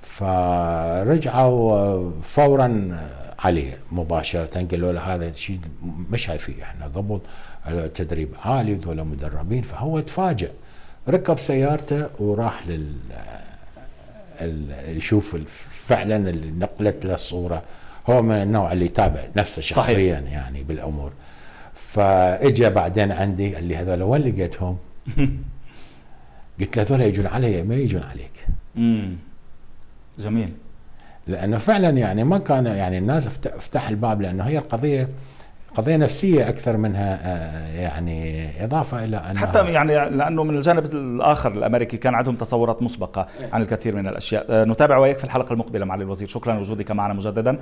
فرجعوا 0.00 2.10
فورا 2.22 2.98
عليه 3.38 3.78
مباشرة 3.92 4.66
قالوا 4.70 4.92
له 4.92 5.14
هذا 5.14 5.28
الشيء 5.28 5.60
مش 6.10 6.26
فيه 6.26 6.62
إحنا 6.62 6.84
قبل 6.84 7.20
تدريب 7.94 8.28
عالي 8.44 8.74
ذولا 8.74 9.02
مدربين. 9.02 9.62
فهو 9.62 10.00
تفاجئ 10.00 10.50
ركب 11.08 11.38
سيارته 11.38 12.08
وراح 12.18 12.66
لل 12.66 12.96
يشوف 14.86 15.36
فعلا 15.70 16.30
اللي 16.30 16.50
نقلت 16.50 17.04
له 17.04 17.14
الصورة. 17.14 17.62
هو 18.10 18.22
من 18.22 18.34
النوع 18.34 18.72
اللي 18.72 18.84
يتابع 18.84 19.24
نفسه 19.36 19.62
شخصيا 19.62 20.14
صحيح. 20.14 20.32
يعني 20.32 20.62
بالأمور. 20.62 21.12
فاجى 21.88 22.68
بعدين 22.70 23.12
عندي 23.12 23.54
قال 23.54 23.64
لي 23.64 23.76
هذول 23.76 24.02
وين 24.02 24.22
لقيتهم؟ 24.22 24.76
قلت 26.60 26.76
له 26.76 26.82
هذول 26.82 27.00
يجون 27.00 27.26
علي 27.26 27.62
ما 27.62 27.74
يجون 27.74 28.02
عليك. 28.02 28.46
امم 28.76 29.16
جميل 30.18 30.52
لأنه 31.26 31.58
فعلا 31.58 31.90
يعني 31.90 32.24
ما 32.24 32.38
كان 32.38 32.66
يعني 32.66 32.98
الناس 32.98 33.26
افتح 33.46 33.88
الباب 33.88 34.22
لأنه 34.22 34.44
هي 34.44 34.58
القضية 34.58 35.08
قضية 35.74 35.96
نفسية 35.96 36.48
أكثر 36.48 36.76
منها 36.76 37.18
آه، 37.22 37.80
يعني 37.80 38.48
إضافة 38.64 39.04
إلى 39.04 39.16
ان 39.16 39.38
حتى 39.38 39.72
يعني 39.72 39.92
لأنه 39.92 40.44
من 40.44 40.56
الجانب 40.56 40.84
الآخر 40.84 41.52
الأمريكي 41.52 41.96
كان 41.96 42.14
عندهم 42.14 42.34
تصورات 42.34 42.82
مسبقة 42.82 43.26
عن 43.52 43.62
الكثير 43.62 43.96
من 43.96 44.08
الأشياء. 44.08 44.46
آه، 44.50 44.64
نتابع 44.64 44.98
وياك 44.98 45.18
في 45.18 45.24
الحلقة 45.24 45.52
المقبلة 45.52 45.84
معالي 45.84 46.04
الوزير. 46.04 46.28
شكرا 46.28 46.54
لوجودك 46.54 46.90
معنا 46.90 47.14
مجددا. 47.14 47.58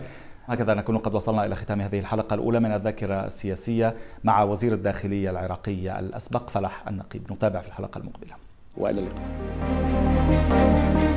هكذا 0.47 0.75
نكون 0.75 0.99
قد 0.99 1.15
وصلنا 1.15 1.47
إلى 1.47 1.57
ختام 1.57 1.81
هذه 1.81 1.99
الحلقة 1.99 2.35
الأولى 2.35 2.61
من 2.61 2.73
الذاكرة 2.73 3.27
السياسية 3.27 3.95
مع 4.25 4.43
وزير 4.43 4.73
الداخلية 4.73 5.31
العراقي 5.31 5.99
الأسبق 5.99 6.51
فلح 6.51 6.89
النقيب. 6.89 7.33
نتابع 7.33 7.61
في 7.61 7.69
الحلقة 7.69 7.99
المقبلة. 7.99 8.33
وإلى 8.77 9.01
اللقاء. 9.01 11.16